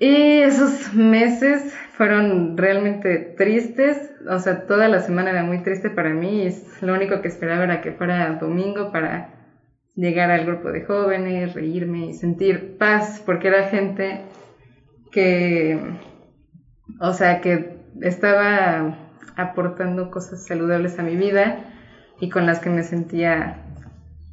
y 0.00 0.40
esos 0.40 0.92
meses 0.94 1.72
fueron 1.92 2.56
realmente 2.56 3.18
tristes, 3.38 4.10
o 4.28 4.36
sea, 4.40 4.66
toda 4.66 4.88
la 4.88 4.98
semana 4.98 5.30
era 5.30 5.44
muy 5.44 5.62
triste 5.62 5.88
para 5.88 6.12
mí 6.12 6.48
y 6.48 6.84
lo 6.84 6.92
único 6.92 7.22
que 7.22 7.28
esperaba 7.28 7.62
era 7.62 7.80
que 7.80 7.92
fuera 7.92 8.34
domingo 8.34 8.90
para 8.90 9.28
llegar 9.94 10.32
al 10.32 10.44
grupo 10.44 10.72
de 10.72 10.80
jóvenes, 10.80 11.54
reírme 11.54 12.06
y 12.06 12.14
sentir 12.14 12.78
paz, 12.78 13.22
porque 13.24 13.46
era 13.46 13.62
gente 13.62 14.22
que, 15.12 15.78
o 16.98 17.12
sea, 17.12 17.40
que 17.40 17.76
estaba 18.00 18.92
aportando 19.36 20.10
cosas 20.10 20.44
saludables 20.44 20.98
a 20.98 21.04
mi 21.04 21.14
vida 21.14 21.58
y 22.20 22.28
con 22.28 22.44
las 22.44 22.58
que 22.58 22.70
me 22.70 22.82
sentía 22.82 23.62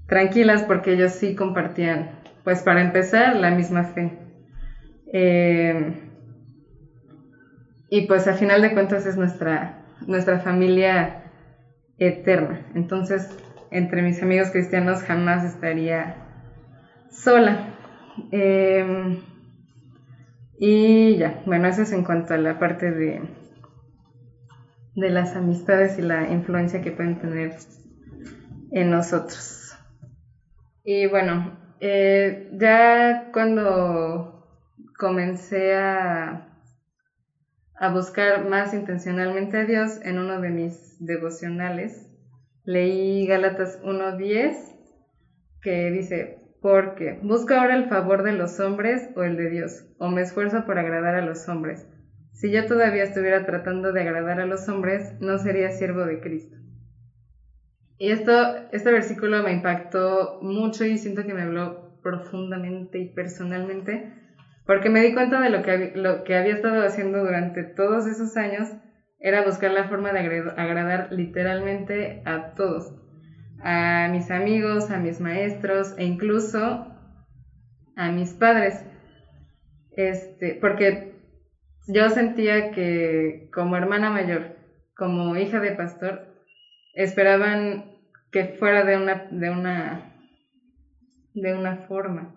tranquilas 0.08 0.64
porque 0.64 0.94
ellos 0.94 1.12
sí 1.12 1.36
compartían 1.36 2.19
pues 2.43 2.62
para 2.62 2.81
empezar, 2.81 3.36
la 3.36 3.51
misma 3.51 3.84
fe. 3.84 4.12
Eh, 5.12 5.93
y 7.89 8.01
pues 8.01 8.27
a 8.27 8.34
final 8.34 8.62
de 8.62 8.74
cuentas 8.74 9.05
es 9.05 9.17
nuestra, 9.17 9.84
nuestra 10.08 10.39
familia 10.39 11.24
eterna. 11.98 12.67
Entonces, 12.75 13.29
entre 13.72 14.01
mis 14.01 14.22
amigos 14.22 14.51
cristianos 14.51 15.01
jamás 15.03 15.43
estaría 15.43 16.15
sola. 17.10 17.58
Eh, 18.31 19.17
y 20.60 21.15
ya, 21.17 21.41
bueno, 21.46 21.67
eso 21.67 21.84
es 21.84 21.91
en 21.93 22.03
cuanto 22.03 22.34
a 22.34 22.38
la 22.38 22.60
parte 22.60 22.91
de, 22.91 23.22
de 24.96 25.10
las 25.10 25.36
amistades 25.36 25.98
y 25.98 26.01
la 26.01 26.29
influencia 26.31 26.81
que 26.81 26.91
pueden 26.91 27.17
tener 27.17 27.55
en 28.72 28.89
nosotros. 28.89 29.77
Y 30.84 31.05
bueno, 31.08 31.58
eh, 31.82 32.50
ya 32.54 33.30
cuando 33.32 34.46
comencé 34.98 35.76
a, 35.76 36.46
buscar 37.94 38.46
más 38.46 38.74
intencionalmente 38.74 39.58
a 39.58 39.66
Dios 39.66 40.00
en 40.04 40.20
uno 40.20 40.42
de 40.42 40.50
mis 40.50 40.98
devocionales, 41.00 42.06
leí 42.66 43.26
Gálatas 43.26 43.82
1.10 43.82 44.56
que 45.62 45.90
dice, 45.92 46.38
porque 46.62 47.18
busco 47.22 47.54
ahora 47.54 47.76
el 47.76 47.88
favor 47.88 48.24
de 48.24 48.34
los 48.34 48.60
hombres 48.60 49.10
o 49.16 49.24
el 49.24 49.38
de 49.38 49.50
Dios, 49.50 49.86
o 49.98 50.10
me 50.10 50.22
esfuerzo 50.22 50.66
por 50.66 50.78
agradar 50.78 51.16
a 51.16 51.22
los 51.22 51.48
hombres. 51.48 51.88
Si 52.34 52.52
yo 52.52 52.66
todavía 52.66 53.04
estuviera 53.04 53.46
tratando 53.46 53.92
de 53.94 54.02
agradar 54.02 54.40
a 54.40 54.46
los 54.46 54.68
hombres, 54.68 55.14
no 55.20 55.38
sería 55.38 55.72
siervo 55.72 56.06
de 56.06 56.20
Cristo. 56.20 56.59
Y 58.00 58.12
esto, 58.12 58.32
este 58.72 58.94
versículo 58.94 59.44
me 59.44 59.51
impactó 59.51 60.39
mucho 60.41 60.86
y 60.86 60.98
siento 60.98 61.25
que 61.25 61.34
me 61.34 61.41
habló 61.41 62.00
profundamente 62.01 62.98
y 62.98 63.13
personalmente, 63.13 64.13
porque 64.65 64.89
me 64.89 65.01
di 65.01 65.13
cuenta 65.13 65.41
de 65.41 65.50
lo 65.50 65.62
que, 65.62 65.91
lo 65.96 66.24
que 66.24 66.38
había 66.38 66.53
estado 66.53 66.82
haciendo 66.82 67.20
durante 67.20 67.63
todos 67.63 68.08
esos 68.08 68.38
años, 68.38 68.70
era 69.20 69.44
buscar 69.44 69.72
la 69.72 69.89
forma 69.89 70.13
de 70.13 70.20
agradar 70.20 71.12
literalmente 71.12 72.22
a 72.24 72.53
todos, 72.53 72.96
a 73.62 74.08
mis 74.10 74.32
amigos, 74.32 74.91
a 74.91 74.98
mis 74.98 75.20
maestros 75.20 75.94
e 75.98 76.06
incluso 76.06 76.88
a 77.98 78.12
mis 78.12 78.34
padres. 78.34 78.82
Este, 79.91 80.58
porque 80.62 81.15
yo 81.89 82.10
sentía 82.10 82.72
que 82.72 83.50
como 83.53 83.75
hermana 83.75 84.10
mayor, 84.10 84.56
como 84.96 85.36
hija 85.36 85.60
de 85.60 85.74
pastor, 85.74 86.29
esperaban 87.03 87.98
que 88.29 88.46
fuera 88.60 88.84
de 88.84 88.98
una, 88.98 89.27
de 89.32 89.50
una, 89.50 90.13
de 91.34 91.53
una 91.53 91.77
forma. 91.88 92.36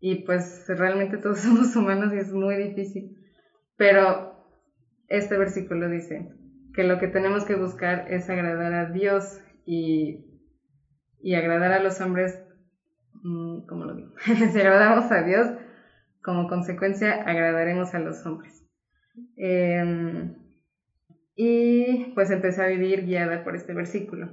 Y 0.00 0.24
pues 0.24 0.66
realmente 0.68 1.16
todos 1.16 1.38
somos 1.40 1.74
humanos 1.76 2.12
y 2.12 2.18
es 2.18 2.32
muy 2.32 2.56
difícil. 2.56 3.16
Pero 3.76 4.34
este 5.08 5.38
versículo 5.38 5.88
dice 5.88 6.28
que 6.74 6.84
lo 6.84 6.98
que 6.98 7.08
tenemos 7.08 7.44
que 7.44 7.56
buscar 7.56 8.06
es 8.10 8.28
agradar 8.28 8.74
a 8.74 8.90
Dios 8.90 9.40
y, 9.64 10.26
y 11.20 11.34
agradar 11.34 11.72
a 11.72 11.82
los 11.82 12.00
hombres, 12.00 12.38
mm, 13.22 13.66
¿cómo 13.66 13.86
lo 13.86 13.94
digo? 13.94 14.12
si 14.24 14.60
agradamos 14.60 15.10
a 15.10 15.22
Dios, 15.22 15.48
como 16.22 16.48
consecuencia 16.48 17.22
agradaremos 17.22 17.94
a 17.94 17.98
los 17.98 18.24
hombres. 18.26 18.62
Em, 19.36 20.34
y 21.36 22.12
pues 22.14 22.30
empecé 22.30 22.62
a 22.62 22.66
vivir 22.66 23.04
guiada 23.04 23.42
por 23.44 23.56
este 23.56 23.74
versículo. 23.74 24.30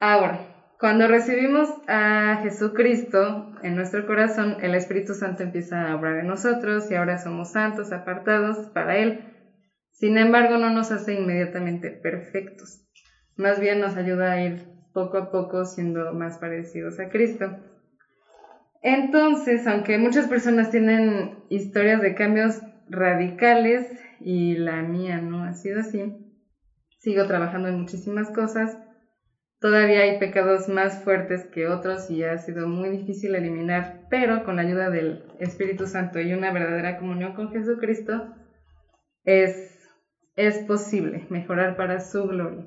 Ahora, 0.00 0.38
cuando 0.78 1.08
recibimos 1.08 1.68
a 1.86 2.40
Jesucristo 2.42 3.52
en 3.62 3.74
nuestro 3.74 4.06
corazón, 4.06 4.58
el 4.60 4.74
Espíritu 4.74 5.14
Santo 5.14 5.42
empieza 5.42 5.88
a 5.90 5.96
obrar 5.96 6.18
en 6.18 6.26
nosotros 6.26 6.90
y 6.90 6.94
ahora 6.94 7.18
somos 7.18 7.52
santos, 7.52 7.92
apartados 7.92 8.68
para 8.68 8.96
Él. 8.98 9.24
Sin 9.92 10.18
embargo, 10.18 10.56
no 10.56 10.70
nos 10.70 10.90
hace 10.90 11.14
inmediatamente 11.14 11.90
perfectos. 11.90 12.80
Más 13.36 13.60
bien 13.60 13.80
nos 13.80 13.96
ayuda 13.96 14.32
a 14.32 14.40
ir 14.40 14.62
poco 14.92 15.16
a 15.16 15.30
poco 15.30 15.64
siendo 15.64 16.12
más 16.12 16.38
parecidos 16.38 16.98
a 16.98 17.08
Cristo. 17.08 17.56
Entonces, 18.82 19.66
aunque 19.66 19.96
muchas 19.96 20.26
personas 20.26 20.70
tienen 20.70 21.38
historias 21.48 22.02
de 22.02 22.14
cambios 22.14 22.60
radicales 22.88 23.86
y 24.20 24.56
la 24.56 24.82
mía 24.82 25.20
no 25.20 25.44
ha 25.44 25.52
sido 25.52 25.80
así, 25.80 26.12
sigo 26.98 27.26
trabajando 27.26 27.68
en 27.68 27.80
muchísimas 27.80 28.30
cosas. 28.30 28.78
Todavía 29.60 30.00
hay 30.00 30.18
pecados 30.18 30.68
más 30.68 31.02
fuertes 31.04 31.46
que 31.46 31.68
otros 31.68 32.10
y 32.10 32.22
ha 32.22 32.36
sido 32.38 32.66
muy 32.68 32.90
difícil 32.90 33.34
eliminar, 33.34 34.06
pero 34.10 34.44
con 34.44 34.56
la 34.56 34.62
ayuda 34.62 34.90
del 34.90 35.24
Espíritu 35.38 35.86
Santo 35.86 36.20
y 36.20 36.32
una 36.32 36.52
verdadera 36.52 36.98
comunión 36.98 37.34
con 37.34 37.50
Jesucristo 37.50 38.34
es, 39.24 39.78
es 40.36 40.58
posible 40.60 41.26
mejorar 41.30 41.76
para 41.76 42.00
su 42.00 42.26
gloria. 42.26 42.66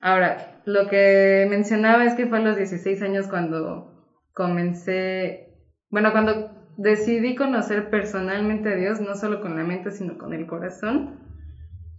Ahora, 0.00 0.62
lo 0.64 0.88
que 0.88 1.46
mencionaba 1.50 2.04
es 2.04 2.14
que 2.14 2.26
fue 2.26 2.38
a 2.38 2.42
los 2.42 2.56
16 2.56 3.02
años 3.02 3.26
cuando 3.28 3.90
comencé, 4.32 5.54
bueno, 5.90 6.12
cuando 6.12 6.59
decidí 6.80 7.34
conocer 7.34 7.90
personalmente 7.90 8.72
a 8.72 8.76
Dios, 8.76 9.00
no 9.00 9.14
solo 9.14 9.40
con 9.42 9.54
la 9.54 9.64
mente, 9.64 9.90
sino 9.90 10.16
con 10.16 10.32
el 10.32 10.46
corazón. 10.46 11.20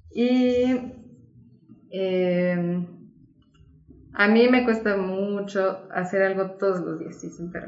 Y 0.10 0.76
eh, 1.92 2.88
a 4.14 4.28
mí 4.28 4.48
me 4.48 4.66
cuesta 4.66 4.98
mucho 4.98 5.88
hacer 5.92 6.24
algo 6.24 6.52
todos 6.58 6.82
los 6.82 7.00
días, 7.00 7.20
sí, 7.20 7.30
sincero. 7.30 7.68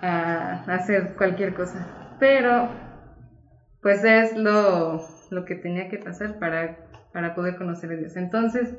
a 0.00 0.62
hacer 0.72 1.14
cualquier 1.16 1.54
cosa. 1.54 2.14
Pero, 2.20 2.68
pues 3.82 4.04
es 4.04 4.36
lo, 4.36 5.02
lo 5.30 5.44
que 5.44 5.56
tenía 5.56 5.88
que 5.88 5.98
pasar 5.98 6.38
para, 6.38 6.76
para 7.12 7.34
poder 7.34 7.56
conocer 7.56 7.90
a 7.90 7.96
Dios. 7.96 8.16
Entonces, 8.16 8.72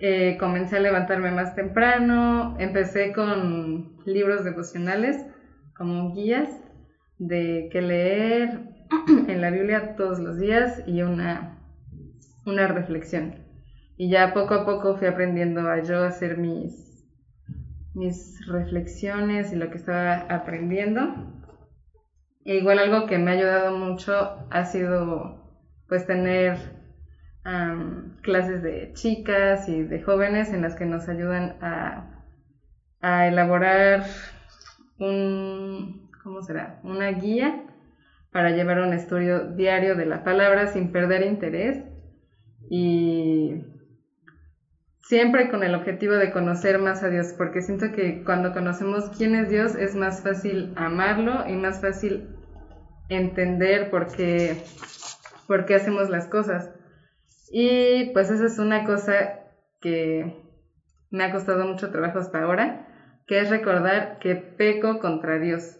eh, 0.00 0.36
comencé 0.38 0.76
a 0.76 0.80
levantarme 0.80 1.32
más 1.32 1.56
temprano, 1.56 2.54
empecé 2.60 3.12
con 3.12 3.96
libros 4.06 4.44
devocionales 4.44 5.26
como 5.78 6.12
guías 6.12 6.50
de 7.18 7.68
qué 7.72 7.80
leer 7.80 8.60
en 9.28 9.40
la 9.40 9.50
Biblia 9.50 9.94
todos 9.96 10.18
los 10.18 10.38
días 10.38 10.82
y 10.86 11.02
una, 11.02 11.58
una 12.44 12.66
reflexión. 12.66 13.36
Y 13.96 14.10
ya 14.10 14.34
poco 14.34 14.54
a 14.54 14.66
poco 14.66 14.96
fui 14.96 15.06
aprendiendo 15.06 15.68
a 15.68 15.82
yo 15.82 16.02
hacer 16.04 16.36
mis, 16.36 17.06
mis 17.94 18.38
reflexiones 18.46 19.52
y 19.52 19.56
lo 19.56 19.70
que 19.70 19.76
estaba 19.76 20.26
aprendiendo. 20.28 21.00
E 22.44 22.56
igual 22.56 22.78
algo 22.78 23.06
que 23.06 23.18
me 23.18 23.30
ha 23.30 23.34
ayudado 23.34 23.76
mucho 23.76 24.46
ha 24.50 24.64
sido 24.64 25.38
pues 25.88 26.06
tener 26.06 26.56
clases 28.22 28.62
de 28.62 28.92
chicas 28.92 29.68
y 29.68 29.82
de 29.82 30.02
jóvenes 30.02 30.52
en 30.52 30.60
las 30.60 30.74
que 30.74 30.84
nos 30.84 31.08
ayudan 31.08 31.56
a, 31.62 32.24
a 33.00 33.26
elaborar 33.26 34.04
un, 34.98 36.10
¿cómo 36.22 36.42
será? 36.42 36.80
Una 36.82 37.10
guía 37.10 37.64
para 38.32 38.50
llevar 38.50 38.80
un 38.80 38.92
estudio 38.92 39.54
diario 39.54 39.96
de 39.96 40.06
la 40.06 40.24
palabra 40.24 40.68
sin 40.68 40.92
perder 40.92 41.22
interés 41.22 41.84
y 42.70 43.64
siempre 45.00 45.50
con 45.50 45.64
el 45.64 45.74
objetivo 45.74 46.14
de 46.14 46.30
conocer 46.32 46.78
más 46.78 47.02
a 47.02 47.08
Dios, 47.08 47.34
porque 47.36 47.62
siento 47.62 47.92
que 47.92 48.22
cuando 48.24 48.52
conocemos 48.52 49.10
quién 49.16 49.34
es 49.34 49.48
Dios 49.48 49.74
es 49.74 49.94
más 49.94 50.22
fácil 50.22 50.72
amarlo 50.76 51.48
y 51.48 51.54
más 51.54 51.80
fácil 51.80 52.28
entender 53.08 53.90
por 53.90 54.12
qué, 54.12 54.62
por 55.46 55.64
qué 55.64 55.76
hacemos 55.76 56.10
las 56.10 56.26
cosas. 56.26 56.70
Y 57.50 58.10
pues 58.12 58.30
esa 58.30 58.44
es 58.44 58.58
una 58.58 58.84
cosa 58.84 59.40
que 59.80 60.44
me 61.10 61.24
ha 61.24 61.32
costado 61.32 61.66
mucho 61.66 61.90
trabajo 61.90 62.18
hasta 62.18 62.42
ahora, 62.42 62.87
que 63.28 63.40
es 63.40 63.50
recordar 63.50 64.18
que 64.18 64.34
peco 64.34 64.98
contra 64.98 65.38
Dios. 65.38 65.78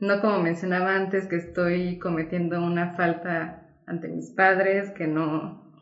No 0.00 0.20
como 0.20 0.40
mencionaba 0.40 0.96
antes 0.96 1.28
que 1.28 1.36
estoy 1.36 1.98
cometiendo 1.98 2.62
una 2.62 2.94
falta 2.96 3.62
ante 3.86 4.08
mis 4.08 4.30
padres, 4.30 4.90
que 4.90 5.06
no... 5.06 5.72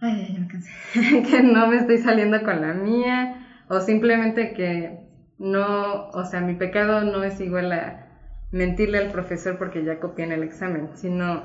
Ay, 0.00 0.36
me 0.38 0.48
cansé. 0.48 1.22
que 1.30 1.42
no 1.42 1.68
me 1.68 1.76
estoy 1.76 1.98
saliendo 1.98 2.42
con 2.42 2.60
la 2.60 2.74
mía, 2.74 3.46
o 3.68 3.80
simplemente 3.80 4.52
que 4.54 5.08
no, 5.38 6.08
o 6.08 6.24
sea, 6.24 6.40
mi 6.40 6.54
pecado 6.54 7.02
no 7.02 7.22
es 7.22 7.40
igual 7.40 7.72
a 7.72 8.06
mentirle 8.50 8.98
al 8.98 9.12
profesor 9.12 9.56
porque 9.56 9.84
ya 9.84 10.00
copié 10.00 10.24
en 10.24 10.32
el 10.32 10.42
examen, 10.42 10.90
sino 10.94 11.42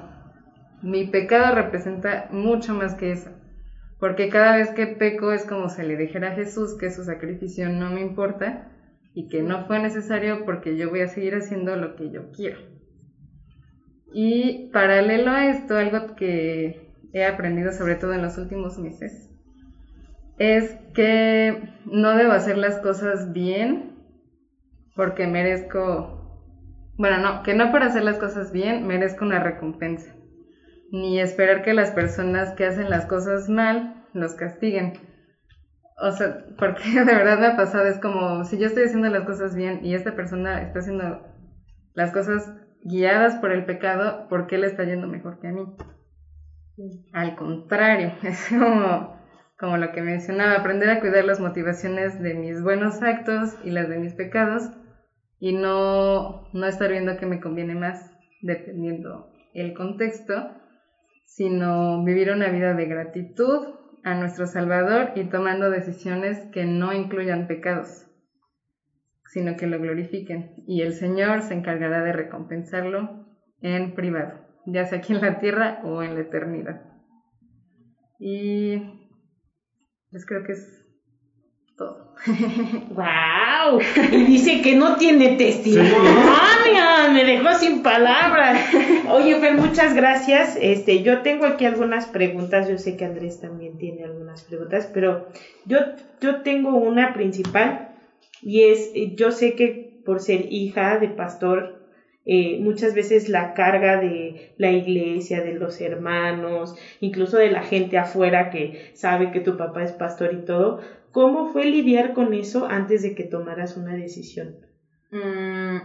mi 0.81 1.05
pecado 1.05 1.53
representa 1.55 2.27
mucho 2.31 2.73
más 2.73 2.95
que 2.95 3.11
eso, 3.11 3.29
porque 3.99 4.29
cada 4.29 4.57
vez 4.57 4.71
que 4.71 4.87
peco 4.87 5.31
es 5.31 5.45
como 5.45 5.69
si 5.69 5.83
le 5.83 5.95
dijera 5.95 6.29
a 6.29 6.35
Jesús 6.35 6.77
que 6.77 6.91
su 6.91 7.03
sacrificio 7.03 7.69
no 7.69 7.89
me 7.89 8.01
importa 8.01 8.67
y 9.13 9.27
que 9.27 9.41
no 9.43 9.65
fue 9.65 9.79
necesario 9.79 10.45
porque 10.45 10.77
yo 10.77 10.89
voy 10.89 11.01
a 11.01 11.07
seguir 11.07 11.35
haciendo 11.35 11.75
lo 11.75 11.95
que 11.95 12.11
yo 12.11 12.31
quiero. 12.31 12.59
Y 14.13 14.69
paralelo 14.71 15.31
a 15.31 15.49
esto, 15.49 15.77
algo 15.77 16.15
que 16.15 16.79
he 17.13 17.25
aprendido 17.25 17.71
sobre 17.71 17.95
todo 17.95 18.13
en 18.13 18.21
los 18.21 18.37
últimos 18.37 18.77
meses, 18.77 19.29
es 20.37 20.75
que 20.93 21.57
no 21.85 22.15
debo 22.15 22.31
hacer 22.31 22.57
las 22.57 22.79
cosas 22.79 23.31
bien 23.33 23.95
porque 24.95 25.27
merezco, 25.27 26.17
bueno, 26.97 27.19
no, 27.19 27.43
que 27.43 27.53
no 27.53 27.71
por 27.71 27.83
hacer 27.83 28.03
las 28.03 28.17
cosas 28.17 28.51
bien 28.51 28.87
merezco 28.87 29.25
una 29.25 29.39
recompensa 29.39 30.13
ni 30.91 31.19
esperar 31.19 31.61
que 31.61 31.73
las 31.73 31.91
personas 31.91 32.53
que 32.53 32.65
hacen 32.65 32.89
las 32.89 33.05
cosas 33.05 33.49
mal 33.49 34.05
los 34.13 34.33
castiguen. 34.33 34.93
O 36.01 36.11
sea, 36.11 36.45
porque 36.57 36.83
de 37.05 37.15
verdad 37.15 37.37
me 37.37 37.47
ha 37.47 37.55
pasado, 37.55 37.85
es 37.87 37.99
como 37.99 38.43
si 38.45 38.57
yo 38.57 38.67
estoy 38.67 38.83
haciendo 38.83 39.09
las 39.09 39.25
cosas 39.25 39.55
bien 39.55 39.83
y 39.83 39.93
esta 39.93 40.15
persona 40.15 40.61
está 40.61 40.79
haciendo 40.79 41.21
las 41.93 42.11
cosas 42.11 42.53
guiadas 42.83 43.35
por 43.35 43.51
el 43.51 43.65
pecado, 43.65 44.27
¿por 44.29 44.47
qué 44.47 44.57
le 44.57 44.67
está 44.67 44.83
yendo 44.85 45.07
mejor 45.07 45.39
que 45.39 45.47
a 45.47 45.51
mí? 45.51 45.65
Al 47.11 47.35
contrario, 47.35 48.11
es 48.23 48.47
como, 48.49 49.17
como 49.57 49.77
lo 49.77 49.91
que 49.91 50.01
mencionaba, 50.01 50.55
aprender 50.55 50.89
a 50.89 50.99
cuidar 50.99 51.25
las 51.25 51.39
motivaciones 51.39 52.21
de 52.21 52.33
mis 52.33 52.61
buenos 52.63 53.01
actos 53.01 53.55
y 53.63 53.71
las 53.71 53.89
de 53.89 53.97
mis 53.97 54.13
pecados 54.13 54.69
y 55.39 55.53
no, 55.53 56.49
no 56.53 56.65
estar 56.67 56.89
viendo 56.89 57.17
que 57.17 57.25
me 57.25 57.39
conviene 57.39 57.75
más 57.75 58.11
dependiendo 58.41 59.29
el 59.53 59.73
contexto 59.73 60.47
sino 61.25 62.03
vivir 62.03 62.31
una 62.31 62.49
vida 62.49 62.73
de 62.73 62.85
gratitud 62.85 63.78
a 64.09 64.15
nuestro 64.15 64.47
Salvador 64.47 65.11
y 65.15 65.25
tomando 65.25 65.69
decisiones 65.69 66.39
que 66.51 66.65
no 66.65 66.93
incluyan 66.93 67.47
pecados, 67.47 68.07
sino 69.25 69.55
que 69.55 69.67
lo 69.67 69.79
glorifiquen. 69.79 70.55
Y 70.65 70.81
el 70.81 70.93
Señor 70.93 71.43
se 71.43 71.53
encargará 71.53 72.03
de 72.03 72.13
recompensarlo 72.13 73.27
en 73.61 73.93
privado, 73.93 74.47
ya 74.65 74.85
sea 74.85 74.99
aquí 74.99 75.13
en 75.13 75.21
la 75.21 75.39
tierra 75.39 75.81
o 75.83 76.01
en 76.01 76.15
la 76.15 76.21
eternidad. 76.21 76.81
Y 78.19 78.77
pues 80.09 80.25
creo 80.25 80.43
que 80.43 80.53
es 80.53 80.88
todo. 81.79 82.09
¡Wow! 82.89 83.79
Y 84.11 84.25
dice 84.25 84.61
que 84.61 84.75
no 84.75 84.97
tiene 84.97 85.37
testimonio. 85.37 85.93
Me 87.13 87.23
dejó 87.23 87.53
sin 87.55 87.81
palabras. 87.81 88.59
Oye, 89.09 89.35
Fer, 89.39 89.55
muchas 89.55 89.95
gracias. 89.95 90.57
Este, 90.61 91.01
yo 91.01 91.21
tengo 91.21 91.45
aquí 91.45 91.65
algunas 91.65 92.05
preguntas. 92.05 92.67
Yo 92.67 92.77
sé 92.77 92.95
que 92.95 93.05
Andrés 93.05 93.39
también 93.39 93.77
tiene 93.77 94.03
algunas 94.03 94.43
preguntas, 94.43 94.89
pero 94.93 95.27
yo, 95.65 95.79
yo 96.21 96.41
tengo 96.41 96.75
una 96.75 97.13
principal 97.13 97.95
y 98.41 98.63
es, 98.63 98.91
yo 99.15 99.31
sé 99.31 99.55
que 99.55 100.01
por 100.05 100.19
ser 100.19 100.51
hija 100.51 100.97
de 100.97 101.07
pastor, 101.07 101.79
eh, 102.25 102.59
muchas 102.59 102.93
veces 102.93 103.27
la 103.27 103.53
carga 103.53 103.97
de 103.97 104.53
la 104.57 104.71
iglesia, 104.71 105.41
de 105.41 105.53
los 105.53 105.81
hermanos, 105.81 106.75
incluso 106.99 107.37
de 107.37 107.49
la 107.49 107.63
gente 107.63 107.97
afuera 107.97 108.49
que 108.49 108.91
sabe 108.93 109.31
que 109.31 109.39
tu 109.39 109.57
papá 109.57 109.83
es 109.83 109.93
pastor 109.93 110.33
y 110.33 110.45
todo, 110.45 110.79
¿Cómo 111.11 111.51
fue 111.51 111.65
lidiar 111.65 112.13
con 112.13 112.33
eso 112.33 112.65
antes 112.65 113.01
de 113.01 113.15
que 113.15 113.23
tomaras 113.23 113.75
una 113.75 113.93
decisión? 113.93 114.55
Mm, 115.11 115.79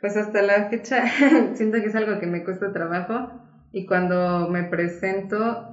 pues 0.00 0.16
hasta 0.16 0.42
la 0.42 0.68
fecha 0.68 1.04
siento 1.54 1.80
que 1.80 1.86
es 1.86 1.94
algo 1.94 2.18
que 2.18 2.26
me 2.26 2.44
cuesta 2.44 2.72
trabajo 2.72 3.30
y 3.72 3.86
cuando 3.86 4.48
me 4.48 4.64
presento 4.64 5.64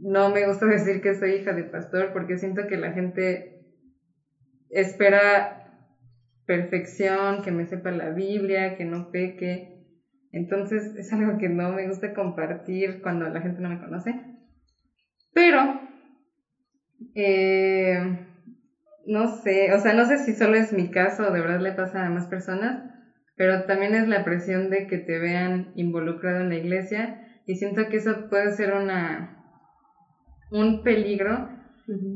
no 0.00 0.30
me 0.30 0.46
gusta 0.46 0.66
decir 0.68 1.00
que 1.00 1.14
soy 1.14 1.32
hija 1.32 1.52
de 1.52 1.64
pastor 1.64 2.12
porque 2.12 2.38
siento 2.38 2.66
que 2.66 2.76
la 2.76 2.92
gente 2.92 3.58
espera 4.70 5.58
perfección, 6.46 7.42
que 7.42 7.52
me 7.52 7.66
sepa 7.66 7.90
la 7.90 8.10
Biblia, 8.10 8.76
que 8.76 8.84
no 8.84 9.10
peque. 9.10 9.68
Entonces 10.32 10.94
es 10.96 11.12
algo 11.12 11.38
que 11.38 11.48
no 11.48 11.70
me 11.72 11.86
gusta 11.86 12.14
compartir 12.14 13.00
cuando 13.02 13.28
la 13.28 13.40
gente 13.40 13.60
no 13.60 13.68
me 13.68 13.78
conoce. 13.78 14.14
Pero 15.34 15.91
eh, 17.14 18.26
no 19.06 19.28
sé, 19.28 19.72
o 19.72 19.78
sea, 19.78 19.92
no 19.92 20.04
sé 20.04 20.18
si 20.18 20.32
solo 20.32 20.56
es 20.56 20.72
mi 20.72 20.90
caso 20.90 21.24
o 21.24 21.30
de 21.30 21.40
verdad 21.40 21.60
le 21.60 21.72
pasa 21.72 22.06
a 22.06 22.10
más 22.10 22.26
personas, 22.26 22.82
pero 23.36 23.64
también 23.64 23.94
es 23.94 24.06
la 24.06 24.24
presión 24.24 24.70
de 24.70 24.86
que 24.86 24.98
te 24.98 25.18
vean 25.18 25.72
involucrado 25.74 26.40
en 26.40 26.48
la 26.48 26.56
iglesia 26.56 27.18
y 27.46 27.56
siento 27.56 27.88
que 27.88 27.96
eso 27.96 28.28
puede 28.28 28.52
ser 28.52 28.72
una 28.72 29.38
un 30.50 30.82
peligro 30.82 31.48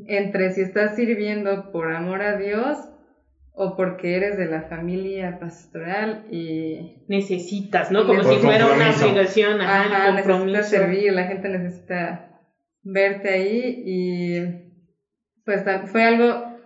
entre 0.07 0.51
si 0.51 0.61
estás 0.61 0.95
sirviendo 0.95 1.71
por 1.73 1.91
amor 1.91 2.23
a 2.23 2.37
Dios 2.37 2.79
o 3.53 3.75
porque 3.75 4.17
eres 4.17 4.37
de 4.37 4.47
la 4.47 4.63
familia 4.63 5.39
pastoral 5.41 6.27
y 6.31 7.03
necesitas, 7.09 7.91
¿no? 7.91 8.07
Como 8.07 8.23
si 8.23 8.37
fuera 8.37 8.67
una 8.67 8.91
obligación, 8.91 9.61
ajá, 9.61 10.13
necesitas 10.13 10.69
servir, 10.69 11.13
la 11.13 11.25
gente 11.25 11.49
necesita 11.49 12.43
verte 12.83 13.31
ahí 13.31 13.83
y 13.85 14.66
pues 15.47 15.63
fue 15.93 16.05
algo, 16.05 16.59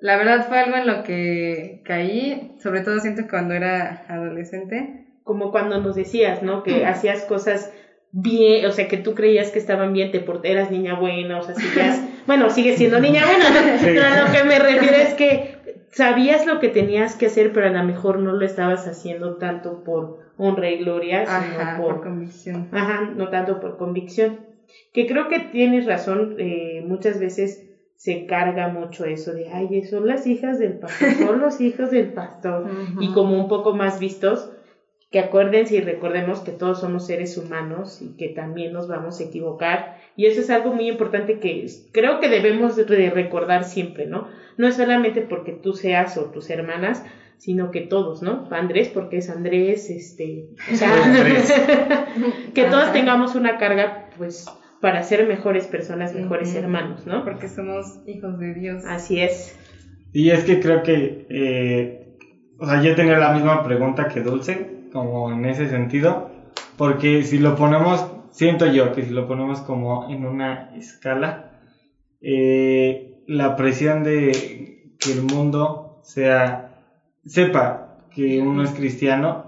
la 0.00 0.16
verdad 0.16 0.46
fue 0.48 0.58
algo 0.58 0.76
en 0.76 0.86
lo 0.88 1.04
que 1.04 1.80
caí, 1.84 2.52
sobre 2.60 2.80
todo 2.82 2.98
siento 2.98 3.22
cuando 3.30 3.54
era 3.54 4.04
adolescente. 4.08 5.06
Como 5.22 5.52
cuando 5.52 5.78
nos 5.78 5.94
decías, 5.94 6.42
¿no? 6.42 6.64
Que 6.64 6.84
hacías 6.84 7.22
cosas 7.22 7.72
bien, 8.10 8.66
o 8.66 8.72
sea, 8.72 8.88
que 8.88 8.96
tú 8.96 9.14
creías 9.14 9.52
que 9.52 9.58
estaban 9.58 9.92
bien, 9.92 10.10
te 10.10 10.24
eras 10.42 10.70
niña 10.70 10.94
buena, 10.94 11.38
o 11.38 11.42
sea, 11.42 11.54
sigas, 11.54 12.02
bueno, 12.26 12.50
sigues 12.50 12.76
siendo 12.76 12.98
niña 12.98 13.24
buena, 13.24 13.50
¿no? 13.50 14.26
lo 14.26 14.32
que 14.32 14.44
me 14.44 14.58
refiero 14.58 14.96
es 14.96 15.14
que 15.14 15.56
sabías 15.92 16.44
lo 16.44 16.58
que 16.58 16.68
tenías 16.68 17.14
que 17.14 17.26
hacer, 17.26 17.52
pero 17.52 17.68
a 17.68 17.70
lo 17.70 17.82
mejor 17.84 18.18
no 18.18 18.32
lo 18.32 18.44
estabas 18.44 18.88
haciendo 18.88 19.36
tanto 19.36 19.84
por 19.84 20.18
honra 20.36 20.70
y 20.70 20.78
gloria, 20.78 21.24
sino 21.24 21.76
por, 21.76 22.02
convicción. 22.02 22.68
Ajá, 22.72 23.02
no 23.14 23.28
tanto 23.28 23.60
por 23.60 23.76
convicción. 23.76 24.40
Que 24.92 25.06
creo 25.06 25.28
que 25.28 25.38
tienes 25.38 25.86
razón, 25.86 26.34
eh, 26.38 26.82
muchas 26.84 27.20
veces 27.20 27.67
se 27.98 28.26
carga 28.26 28.68
mucho 28.68 29.04
eso 29.04 29.34
de, 29.34 29.48
ay, 29.50 29.82
son 29.82 30.06
las 30.06 30.24
hijas 30.28 30.60
del 30.60 30.74
pastor, 30.78 31.10
son 31.14 31.40
los 31.40 31.60
hijos 31.60 31.90
del 31.90 32.12
pastor, 32.12 32.70
y 33.00 33.12
como 33.12 33.36
un 33.36 33.48
poco 33.48 33.74
más 33.74 33.98
vistos, 33.98 34.52
que 35.10 35.18
acuérdense 35.18 35.74
y 35.74 35.80
recordemos 35.80 36.40
que 36.40 36.52
todos 36.52 36.78
somos 36.78 37.06
seres 37.06 37.36
humanos 37.36 38.00
y 38.00 38.16
que 38.16 38.28
también 38.28 38.72
nos 38.72 38.86
vamos 38.86 39.18
a 39.18 39.24
equivocar. 39.24 39.96
Y 40.16 40.26
eso 40.26 40.40
es 40.40 40.50
algo 40.50 40.72
muy 40.72 40.86
importante 40.86 41.40
que 41.40 41.66
creo 41.92 42.20
que 42.20 42.28
debemos 42.28 42.76
de 42.76 43.10
recordar 43.10 43.64
siempre, 43.64 44.06
¿no? 44.06 44.28
No 44.58 44.68
es 44.68 44.76
solamente 44.76 45.22
porque 45.22 45.52
tú 45.52 45.72
seas 45.72 46.18
o 46.18 46.26
tus 46.26 46.50
hermanas, 46.50 47.02
sino 47.38 47.70
que 47.70 47.80
todos, 47.80 48.22
¿no? 48.22 48.46
Andrés 48.50 48.90
porque 48.90 49.16
es 49.16 49.30
Andrés, 49.30 49.90
este, 49.90 50.50
o 50.70 50.76
sea, 50.76 50.92
que 52.54 52.64
todos 52.64 52.92
tengamos 52.92 53.34
una 53.34 53.56
carga, 53.56 54.10
pues, 54.18 54.46
para 54.80 55.02
ser 55.02 55.26
mejores 55.26 55.66
personas, 55.66 56.14
mejores 56.14 56.54
hermanos, 56.54 57.06
¿no? 57.06 57.24
Porque 57.24 57.48
somos 57.48 57.98
hijos 58.06 58.38
de 58.38 58.54
Dios. 58.54 58.84
Así 58.86 59.20
es. 59.20 59.56
Y 60.12 60.30
es 60.30 60.44
que 60.44 60.60
creo 60.60 60.82
que, 60.82 61.26
eh, 61.28 62.16
o 62.58 62.66
sea, 62.66 62.80
yo 62.80 62.94
tenía 62.94 63.18
la 63.18 63.32
misma 63.32 63.62
pregunta 63.64 64.08
que 64.08 64.22
Dulce, 64.22 64.86
como 64.92 65.32
en 65.32 65.44
ese 65.44 65.68
sentido, 65.68 66.30
porque 66.76 67.24
si 67.24 67.38
lo 67.38 67.56
ponemos, 67.56 68.06
siento 68.30 68.66
yo 68.66 68.92
que 68.92 69.02
si 69.02 69.10
lo 69.10 69.26
ponemos 69.26 69.60
como 69.60 70.08
en 70.10 70.24
una 70.24 70.70
escala, 70.76 71.50
eh, 72.20 73.22
la 73.26 73.56
presión 73.56 74.02
de 74.02 74.94
que 74.98 75.12
el 75.12 75.22
mundo 75.22 75.98
sea, 76.02 76.70
sepa 77.24 77.98
que 78.10 78.40
uno 78.40 78.62
es 78.62 78.70
cristiano, 78.70 79.44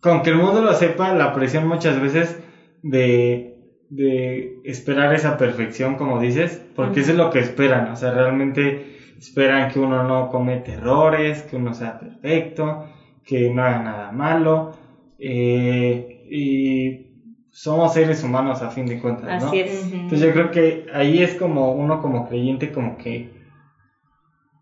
con 0.00 0.22
que 0.22 0.30
el 0.30 0.36
mundo 0.36 0.60
lo 0.60 0.74
sepa, 0.74 1.14
la 1.14 1.32
presión 1.32 1.66
muchas 1.66 1.98
veces 2.00 2.38
de 2.82 3.53
de 3.94 4.58
esperar 4.64 5.14
esa 5.14 5.36
perfección, 5.36 5.96
como 5.96 6.20
dices, 6.20 6.60
porque 6.74 7.00
eso 7.00 7.12
es 7.12 7.16
lo 7.16 7.30
que 7.30 7.38
esperan, 7.38 7.88
o 7.88 7.96
sea, 7.96 8.10
realmente 8.10 8.96
esperan 9.18 9.70
que 9.70 9.78
uno 9.78 10.02
no 10.02 10.28
comete 10.28 10.72
errores, 10.72 11.42
que 11.42 11.56
uno 11.56 11.72
sea 11.74 11.98
perfecto, 11.98 12.84
que 13.24 13.50
no 13.50 13.62
haga 13.62 13.82
nada 13.82 14.10
malo, 14.10 14.72
eh, 15.18 16.24
y 16.28 17.06
somos 17.50 17.92
seres 17.92 18.22
humanos 18.24 18.62
a 18.62 18.70
fin 18.70 18.86
de 18.86 18.98
cuentas, 18.98 19.40
¿no? 19.40 19.48
Así 19.48 19.60
es. 19.60 19.92
Entonces 19.92 20.20
yo 20.20 20.32
creo 20.32 20.50
que 20.50 20.86
ahí 20.92 21.22
es 21.22 21.34
como 21.34 21.72
uno 21.72 22.00
como 22.00 22.26
creyente 22.26 22.72
como 22.72 22.98
que 22.98 23.28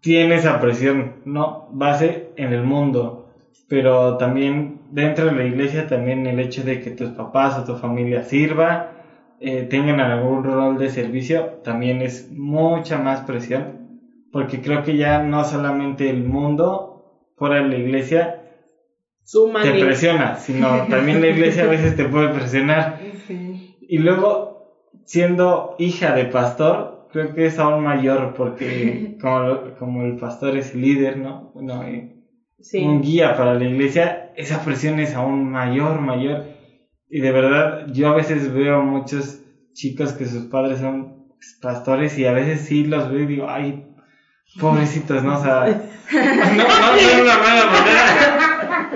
tiene 0.00 0.34
esa 0.34 0.60
presión, 0.60 1.14
¿no? 1.24 1.68
Base 1.70 2.32
en 2.36 2.52
el 2.52 2.64
mundo, 2.64 3.28
pero 3.68 4.18
también 4.18 4.82
dentro 4.90 5.26
de 5.26 5.32
la 5.32 5.44
iglesia 5.44 5.86
también 5.86 6.26
el 6.26 6.38
hecho 6.38 6.64
de 6.64 6.80
que 6.80 6.90
tus 6.90 7.10
papás 7.10 7.56
o 7.56 7.64
tu 7.64 7.76
familia 7.76 8.24
sirva, 8.24 8.90
eh, 9.42 9.66
tengan 9.68 10.00
algún 10.00 10.44
rol 10.44 10.78
de 10.78 10.88
servicio, 10.88 11.60
también 11.64 12.00
es 12.00 12.30
mucha 12.30 12.98
más 12.98 13.22
presión, 13.22 14.00
porque 14.30 14.60
creo 14.60 14.82
que 14.82 14.96
ya 14.96 15.20
no 15.22 15.44
solamente 15.44 16.08
el 16.08 16.24
mundo 16.24 17.32
fuera 17.36 17.56
de 17.56 17.68
la 17.68 17.76
iglesia 17.76 18.42
te 19.62 19.84
presiona, 19.84 20.36
sino 20.36 20.86
también 20.90 21.20
la 21.20 21.28
iglesia 21.28 21.64
a 21.64 21.68
veces 21.68 21.96
te 21.96 22.04
puede 22.04 22.28
presionar. 22.28 22.98
Y 23.80 23.98
luego, 23.98 24.88
siendo 25.04 25.74
hija 25.78 26.14
de 26.14 26.26
pastor, 26.26 27.08
creo 27.12 27.34
que 27.34 27.46
es 27.46 27.58
aún 27.58 27.82
mayor, 27.82 28.34
porque 28.34 29.16
como, 29.20 29.74
como 29.78 30.04
el 30.04 30.16
pastor 30.16 30.56
es 30.56 30.74
líder, 30.74 31.18
¿no? 31.18 31.50
Bueno, 31.54 31.82
eh, 31.84 32.16
un 32.74 33.02
guía 33.02 33.36
para 33.36 33.54
la 33.54 33.64
iglesia, 33.64 34.30
esa 34.36 34.64
presión 34.64 35.00
es 35.00 35.14
aún 35.14 35.50
mayor, 35.50 36.00
mayor. 36.00 36.44
Y 37.14 37.20
de 37.20 37.30
verdad, 37.30 37.88
yo 37.88 38.08
a 38.08 38.14
veces 38.14 38.50
veo 38.54 38.80
muchos 38.80 39.42
chicos 39.74 40.14
que 40.14 40.24
sus 40.24 40.46
padres 40.46 40.78
son 40.78 41.12
pastores 41.60 42.16
y 42.16 42.24
a 42.24 42.32
veces 42.32 42.62
sí 42.62 42.84
los 42.84 43.10
veo 43.10 43.20
y 43.20 43.26
digo, 43.26 43.46
ay, 43.50 43.84
pobrecitos, 44.58 45.22
¿no? 45.22 45.38
O 45.38 45.42
sea, 45.42 45.66
no, 46.10 46.80
no 46.80 46.96
de 46.96 47.22
una 47.22 47.36
mala 47.36 47.66
manera. 47.66 48.90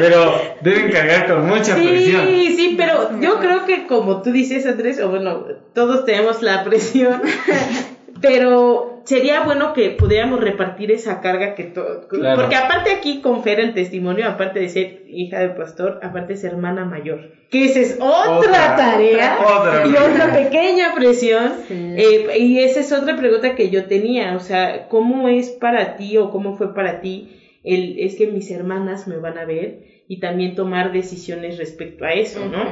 Pero 0.00 0.34
deben 0.62 0.90
cargar 0.90 1.28
con 1.28 1.46
mucha 1.46 1.76
presión. 1.76 2.26
Sí, 2.26 2.54
sí, 2.56 2.74
pero 2.76 3.20
yo 3.20 3.38
creo 3.38 3.66
que 3.66 3.86
como 3.86 4.20
tú 4.20 4.32
dices, 4.32 4.66
Andrés, 4.66 4.98
o 4.98 5.08
bueno, 5.08 5.44
todos 5.74 6.04
tenemos 6.04 6.42
la 6.42 6.64
presión, 6.64 7.22
pero 8.20 8.91
sería 9.04 9.44
bueno 9.44 9.72
que 9.72 9.90
pudiéramos 9.90 10.40
repartir 10.40 10.90
esa 10.90 11.20
carga 11.20 11.54
que 11.54 11.64
todo. 11.64 12.08
Porque 12.08 12.56
aparte 12.56 12.92
aquí 12.92 13.20
confera 13.20 13.62
el 13.62 13.74
testimonio, 13.74 14.26
aparte 14.26 14.60
de 14.60 14.68
ser 14.68 15.02
hija 15.08 15.40
del 15.40 15.54
pastor, 15.54 16.00
aparte 16.02 16.34
es 16.34 16.44
hermana 16.44 16.84
mayor. 16.84 17.32
Que 17.50 17.64
esa 17.64 17.80
es 17.80 17.98
otra, 18.00 18.76
tarea 18.76 19.38
y 19.86 19.90
otra 19.90 20.32
pequeña 20.32 20.94
presión. 20.94 21.52
Eh, 21.70 22.38
y 22.38 22.60
esa 22.60 22.80
es 22.80 22.92
otra 22.92 23.16
pregunta 23.16 23.54
que 23.54 23.70
yo 23.70 23.86
tenía. 23.86 24.36
O 24.36 24.40
sea, 24.40 24.88
¿cómo 24.88 25.28
es 25.28 25.50
para 25.50 25.96
ti 25.96 26.16
o 26.16 26.30
cómo 26.30 26.56
fue 26.56 26.74
para 26.74 27.00
ti? 27.00 27.38
El, 27.64 27.98
es 27.98 28.16
que 28.16 28.26
mis 28.26 28.50
hermanas 28.50 29.06
me 29.06 29.18
van 29.18 29.38
a 29.38 29.44
ver 29.44 29.84
y 30.08 30.18
también 30.18 30.54
tomar 30.54 30.92
decisiones 30.92 31.58
respecto 31.58 32.04
a 32.04 32.12
eso, 32.12 32.46
¿no? 32.46 32.64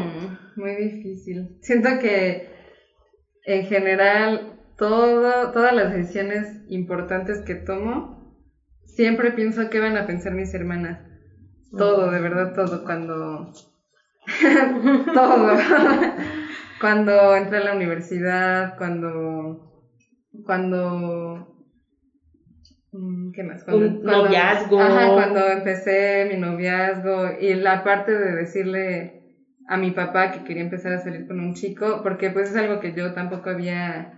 Muy 0.56 0.76
difícil. 0.76 1.56
Siento 1.60 1.90
que 2.00 2.48
en 3.44 3.66
general 3.66 4.59
todo, 4.80 5.52
todas 5.52 5.74
las 5.74 5.92
decisiones 5.92 6.62
importantes 6.68 7.42
que 7.42 7.54
tomo, 7.54 8.34
siempre 8.86 9.30
pienso 9.30 9.68
qué 9.68 9.78
van 9.78 9.98
a 9.98 10.06
pensar 10.06 10.32
mis 10.32 10.54
hermanas. 10.54 11.06
Todo, 11.76 12.10
de 12.10 12.18
verdad, 12.18 12.54
todo. 12.54 12.82
Cuando. 12.82 13.52
todo. 15.14 15.56
cuando 16.80 17.36
entré 17.36 17.58
a 17.58 17.64
la 17.64 17.74
universidad, 17.74 18.74
cuando. 18.78 19.84
Cuando. 20.46 21.46
Mm, 22.92 23.32
¿Qué 23.32 23.42
más? 23.44 23.62
Cuando, 23.64 23.86
Un 23.86 24.02
noviazgo. 24.02 24.80
Ajá, 24.80 25.12
cuando 25.12 25.46
empecé 25.46 26.26
mi 26.26 26.38
noviazgo 26.38 27.28
y 27.38 27.54
la 27.54 27.84
parte 27.84 28.16
de 28.16 28.34
decirle 28.34 29.20
a 29.68 29.76
mi 29.76 29.90
papá 29.90 30.32
que 30.32 30.42
quería 30.42 30.62
empezar 30.62 30.94
a 30.94 30.98
salir 30.98 31.26
con 31.26 31.38
un 31.38 31.52
chico, 31.52 32.00
porque 32.02 32.30
pues 32.30 32.48
es 32.48 32.56
algo 32.56 32.80
que 32.80 32.94
yo 32.94 33.12
tampoco 33.12 33.50
había 33.50 34.16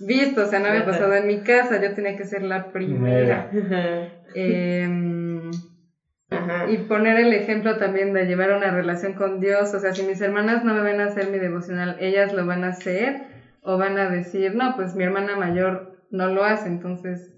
visto, 0.00 0.42
o 0.42 0.46
sea, 0.46 0.60
no 0.60 0.68
había 0.68 0.84
pasado 0.84 1.14
en 1.14 1.26
mi 1.26 1.42
casa, 1.42 1.80
yo 1.80 1.94
tenía 1.94 2.16
que 2.16 2.24
ser 2.24 2.42
la 2.42 2.70
primera. 2.72 3.48
Em, 4.34 5.50
y 6.68 6.78
poner 6.78 7.16
el 7.16 7.32
ejemplo 7.32 7.76
también 7.76 8.12
de 8.12 8.26
llevar 8.26 8.52
una 8.52 8.70
relación 8.70 9.14
con 9.14 9.40
Dios, 9.40 9.72
o 9.74 9.78
sea, 9.78 9.92
si 9.92 10.02
mis 10.02 10.20
hermanas 10.20 10.62
no 10.62 10.74
me 10.74 10.82
ven 10.82 11.00
a 11.00 11.06
hacer 11.06 11.28
mi 11.28 11.38
devocional, 11.38 11.96
ellas 11.98 12.32
lo 12.32 12.44
van 12.46 12.64
a 12.64 12.68
hacer 12.68 13.22
o 13.62 13.78
van 13.78 13.98
a 13.98 14.08
decir, 14.08 14.54
no, 14.54 14.76
pues 14.76 14.94
mi 14.94 15.04
hermana 15.04 15.36
mayor 15.36 15.90
no 16.10 16.28
lo 16.28 16.44
hace, 16.44 16.68
entonces 16.68 17.34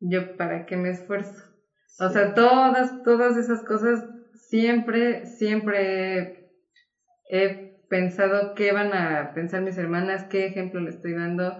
yo 0.00 0.36
para 0.36 0.64
qué 0.64 0.76
me 0.76 0.90
esfuerzo. 0.90 1.44
O 1.98 2.08
sea, 2.08 2.32
todas, 2.32 3.02
todas 3.02 3.36
esas 3.36 3.62
cosas 3.62 4.02
siempre, 4.32 5.26
siempre 5.26 6.32
he 7.28 7.70
pensado 7.88 8.54
qué 8.54 8.72
van 8.72 8.94
a 8.94 9.32
pensar 9.34 9.60
mis 9.60 9.76
hermanas, 9.76 10.24
qué 10.24 10.46
ejemplo 10.46 10.80
le 10.80 10.90
estoy 10.90 11.12
dando, 11.12 11.58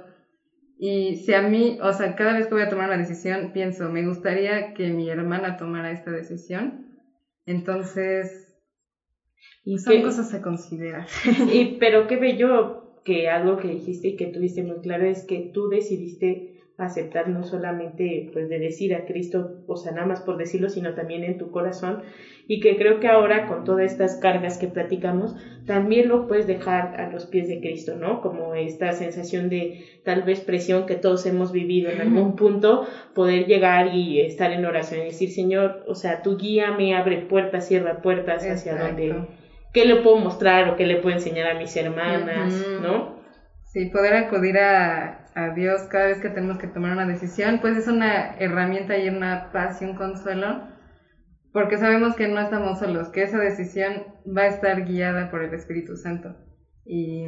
y 0.82 1.16
si 1.16 1.34
a 1.34 1.42
mí, 1.42 1.78
o 1.82 1.92
sea, 1.92 2.14
cada 2.16 2.32
vez 2.32 2.46
que 2.46 2.54
voy 2.54 2.62
a 2.62 2.70
tomar 2.70 2.86
una 2.86 2.96
decisión, 2.96 3.52
pienso, 3.52 3.90
me 3.90 4.06
gustaría 4.06 4.72
que 4.72 4.88
mi 4.88 5.10
hermana 5.10 5.58
tomara 5.58 5.90
esta 5.90 6.10
decisión. 6.10 6.86
Entonces, 7.44 8.56
y 9.62 9.76
son 9.76 10.00
cosas 10.00 10.32
a 10.32 10.40
considerar. 10.40 11.06
Y, 11.52 11.76
pero 11.78 12.06
qué 12.06 12.16
bello 12.16 12.94
que 13.04 13.28
algo 13.28 13.58
que 13.58 13.68
dijiste 13.68 14.08
y 14.08 14.16
que 14.16 14.28
tuviste 14.28 14.62
muy 14.62 14.80
claro 14.80 15.04
es 15.04 15.24
que 15.24 15.50
tú 15.52 15.68
decidiste 15.68 16.49
aceptar 16.86 17.28
no 17.28 17.44
solamente 17.44 18.28
pues 18.32 18.48
de 18.48 18.58
decir 18.58 18.94
a 18.94 19.04
Cristo, 19.04 19.62
o 19.66 19.76
sea, 19.76 19.92
nada 19.92 20.06
más 20.06 20.20
por 20.20 20.36
decirlo, 20.36 20.68
sino 20.68 20.94
también 20.94 21.24
en 21.24 21.38
tu 21.38 21.50
corazón 21.50 22.02
y 22.50 22.58
que 22.58 22.76
creo 22.76 22.98
que 22.98 23.06
ahora 23.06 23.46
con 23.46 23.62
todas 23.62 23.84
estas 23.84 24.16
cargas 24.16 24.58
que 24.58 24.66
platicamos, 24.66 25.36
también 25.66 26.08
lo 26.08 26.26
puedes 26.26 26.48
dejar 26.48 27.00
a 27.00 27.06
los 27.06 27.26
pies 27.26 27.46
de 27.46 27.60
Cristo, 27.60 27.94
¿no? 27.94 28.20
Como 28.20 28.56
esta 28.56 28.92
sensación 28.92 29.48
de 29.48 29.84
tal 30.02 30.22
vez 30.22 30.40
presión 30.40 30.84
que 30.84 30.96
todos 30.96 31.24
hemos 31.26 31.52
vivido 31.52 31.90
en 31.90 32.00
algún 32.00 32.34
punto, 32.34 32.82
poder 33.14 33.46
llegar 33.46 33.94
y 33.94 34.20
estar 34.20 34.50
en 34.50 34.64
oración 34.64 35.02
y 35.02 35.04
decir, 35.04 35.30
Señor, 35.30 35.84
o 35.86 35.94
sea, 35.94 36.22
tu 36.22 36.36
guía 36.36 36.72
me 36.72 36.92
abre 36.92 37.18
puertas, 37.18 37.68
cierra 37.68 38.02
puertas 38.02 38.44
hacia 38.44 38.74
donde, 38.74 39.14
qué 39.72 39.84
le 39.84 39.96
puedo 39.96 40.16
mostrar 40.16 40.66
o 40.66 40.74
qué 40.74 40.86
le 40.86 40.96
puedo 40.96 41.14
enseñar 41.14 41.46
a 41.46 41.54
mis 41.54 41.76
hermanas, 41.76 42.52
¿no? 42.80 43.19
Sí, 43.72 43.86
poder 43.86 44.14
acudir 44.14 44.58
a, 44.58 45.26
a 45.36 45.50
Dios 45.50 45.82
cada 45.82 46.06
vez 46.06 46.18
que 46.18 46.28
tenemos 46.28 46.58
que 46.58 46.66
tomar 46.66 46.90
una 46.90 47.06
decisión, 47.06 47.60
pues 47.60 47.76
es 47.76 47.86
una 47.86 48.34
herramienta 48.38 48.98
y 48.98 49.08
una 49.08 49.52
paz 49.52 49.80
y 49.80 49.84
un 49.84 49.94
consuelo, 49.94 50.62
porque 51.52 51.78
sabemos 51.78 52.16
que 52.16 52.26
no 52.26 52.40
estamos 52.40 52.80
solos, 52.80 53.10
que 53.10 53.22
esa 53.22 53.38
decisión 53.38 54.06
va 54.26 54.42
a 54.42 54.48
estar 54.48 54.84
guiada 54.84 55.30
por 55.30 55.44
el 55.44 55.54
Espíritu 55.54 55.96
Santo. 55.96 56.34
Y, 56.84 57.26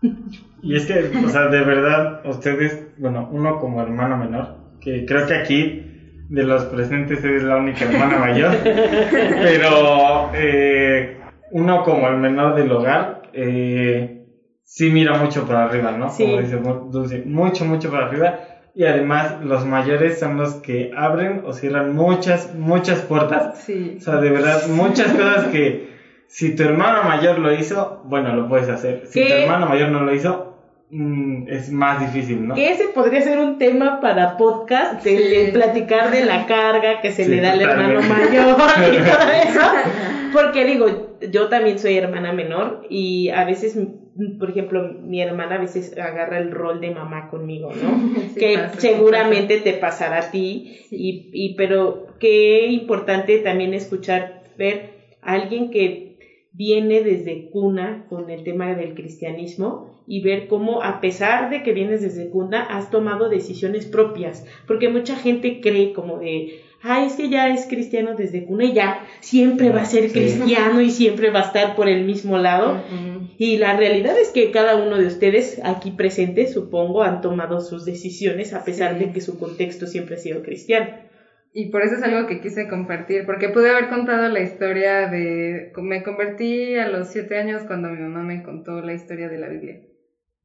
y 0.62 0.76
es 0.76 0.86
que, 0.86 1.10
o 1.24 1.28
sea, 1.28 1.48
de 1.48 1.64
verdad, 1.64 2.24
ustedes, 2.24 2.86
bueno, 2.98 3.28
uno 3.32 3.58
como 3.58 3.82
hermano 3.82 4.16
menor, 4.16 4.58
que 4.80 5.04
creo 5.06 5.26
que 5.26 5.34
aquí 5.34 5.88
de 6.28 6.44
los 6.44 6.66
presentes 6.66 7.24
es 7.24 7.42
la 7.42 7.56
única 7.56 7.84
hermana 7.84 8.18
mayor, 8.18 8.54
pero 8.62 10.30
eh, 10.34 11.18
uno 11.50 11.82
como 11.82 12.06
el 12.06 12.18
menor 12.18 12.54
del 12.54 12.70
hogar, 12.70 13.22
eh, 13.32 14.21
sí 14.72 14.88
mira 14.88 15.18
mucho 15.18 15.46
para 15.46 15.64
arriba, 15.64 15.92
¿no? 15.92 16.08
Sí. 16.08 16.24
Como 16.24 16.40
dice 16.40 16.56
Dulce, 16.56 17.22
mucho, 17.26 17.66
mucho 17.66 17.90
para 17.90 18.06
arriba. 18.06 18.38
Y 18.74 18.84
además 18.84 19.42
los 19.42 19.66
mayores 19.66 20.18
son 20.18 20.38
los 20.38 20.54
que 20.54 20.92
abren 20.96 21.42
o 21.44 21.52
cierran 21.52 21.94
muchas, 21.94 22.54
muchas 22.54 23.00
puertas. 23.02 23.58
Sí. 23.58 23.96
O 23.98 24.00
sea, 24.00 24.16
de 24.16 24.30
verdad, 24.30 24.66
muchas 24.68 25.12
cosas 25.12 25.48
que 25.48 25.92
si 26.26 26.56
tu 26.56 26.62
hermano 26.62 27.02
mayor 27.02 27.38
lo 27.38 27.52
hizo, 27.52 28.00
bueno, 28.06 28.34
lo 28.34 28.48
puedes 28.48 28.70
hacer. 28.70 29.02
Si 29.04 29.20
¿Qué? 29.20 29.26
tu 29.26 29.34
hermano 29.34 29.66
mayor 29.66 29.90
no 29.90 30.00
lo 30.00 30.14
hizo, 30.14 30.56
mm, 30.88 31.48
es 31.48 31.70
más 31.70 32.00
difícil, 32.00 32.48
¿no? 32.48 32.54
Que 32.54 32.70
ese 32.70 32.88
podría 32.88 33.20
ser 33.20 33.40
un 33.40 33.58
tema 33.58 34.00
para 34.00 34.38
podcast, 34.38 35.04
de, 35.04 35.50
platicar 35.52 36.10
de 36.10 36.24
la 36.24 36.46
carga 36.46 37.02
que 37.02 37.12
se 37.12 37.26
Sí, 37.26 37.30
le 37.30 37.42
da 37.42 37.52
al 37.52 37.60
hermano 37.60 38.00
mayor 38.00 38.56
y 38.90 38.96
todo 38.96 39.30
eso. 39.48 39.60
Porque 40.32 40.64
digo, 40.64 41.18
yo 41.30 41.48
también 41.48 41.78
soy 41.78 41.98
hermana 41.98 42.32
menor 42.32 42.86
y 42.88 43.28
a 43.28 43.44
veces, 43.44 43.76
por 44.38 44.50
ejemplo, 44.50 44.82
mi 44.82 45.20
hermana 45.20 45.56
a 45.56 45.58
veces 45.58 45.96
agarra 45.96 46.36
el 46.38 46.50
rol 46.50 46.80
de 46.80 46.90
mamá 46.90 47.28
conmigo, 47.28 47.70
¿no? 47.72 48.12
Sí 48.34 48.40
que 48.40 48.54
pasa, 48.58 48.80
seguramente 48.80 49.58
te 49.58 49.74
pasará 49.74 50.18
a 50.18 50.30
ti, 50.30 50.76
Sí. 50.88 50.96
y, 51.32 51.46
y 51.46 51.54
pero 51.54 52.06
qué 52.18 52.66
importante 52.68 53.38
también 53.38 53.74
escuchar, 53.74 54.42
ver 54.56 54.90
a 55.22 55.32
alguien 55.32 55.70
que 55.70 56.12
viene 56.52 57.00
desde 57.00 57.48
cuna 57.50 58.04
con 58.08 58.28
el 58.28 58.42
tema 58.42 58.74
del 58.74 58.94
cristianismo 58.94 59.86
y 60.06 60.20
ver 60.20 60.46
cómo 60.48 60.82
a 60.82 61.00
pesar 61.00 61.48
de 61.48 61.62
que 61.62 61.72
vienes 61.72 62.02
desde 62.02 62.28
cuna 62.28 62.60
has 62.60 62.90
tomado 62.90 63.28
decisiones 63.30 63.86
propias, 63.86 64.44
porque 64.66 64.88
mucha 64.88 65.16
gente 65.16 65.60
cree 65.60 65.92
como 65.92 66.18
de, 66.18 66.60
ay, 66.82 67.06
es 67.06 67.14
que 67.16 67.28
ya 67.28 67.48
es 67.48 67.66
cristiano 67.66 68.14
desde 68.14 68.44
cuna 68.44 68.64
y 68.64 68.72
ya 68.72 69.06
siempre 69.20 69.70
va 69.70 69.82
a 69.82 69.86
ser 69.86 70.08
Sí. 70.08 70.12
cristiano 70.18 70.80
y 70.80 70.90
siempre 70.90 71.30
va 71.30 71.40
a 71.40 71.46
estar 71.46 71.74
por 71.76 71.88
el 71.88 72.04
mismo 72.04 72.38
lado. 72.38 72.82
Y 73.38 73.56
la 73.58 73.76
realidad 73.76 74.14
es 74.20 74.30
que 74.30 74.50
cada 74.50 74.76
uno 74.76 74.98
de 74.98 75.06
ustedes 75.06 75.60
aquí 75.64 75.90
presentes, 75.92 76.52
supongo, 76.52 77.02
han 77.02 77.20
tomado 77.20 77.60
sus 77.60 77.84
decisiones 77.84 78.52
a 78.52 78.64
pesar 78.64 78.98
Sí. 78.98 79.04
de 79.06 79.12
que 79.12 79.20
su 79.20 79.38
contexto 79.38 79.86
siempre 79.86 80.16
ha 80.16 80.18
sido 80.18 80.42
cristiano. 80.42 80.88
Y 81.54 81.66
por 81.70 81.82
eso 81.82 81.96
es 81.96 82.02
algo 82.02 82.26
que 82.26 82.40
quise 82.40 82.66
compartir, 82.66 83.26
porque 83.26 83.50
pude 83.50 83.68
haber 83.70 83.88
contado 83.88 84.26
la 84.30 84.40
historia 84.40 85.06
de... 85.08 85.70
Me 85.76 86.02
convertí 86.02 86.76
a 86.76 86.88
los 86.88 87.08
siete 87.08 87.36
años 87.36 87.62
cuando 87.66 87.90
mi 87.90 88.00
mamá 88.00 88.22
me 88.22 88.42
contó 88.42 88.80
la 88.80 88.94
historia 88.94 89.28
de 89.28 89.38
la 89.38 89.48
Biblia. 89.48 89.80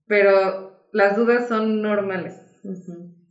Pero 0.05 0.85
las 0.91 1.15
dudas 1.15 1.47
son 1.47 1.81
normales. 1.81 2.33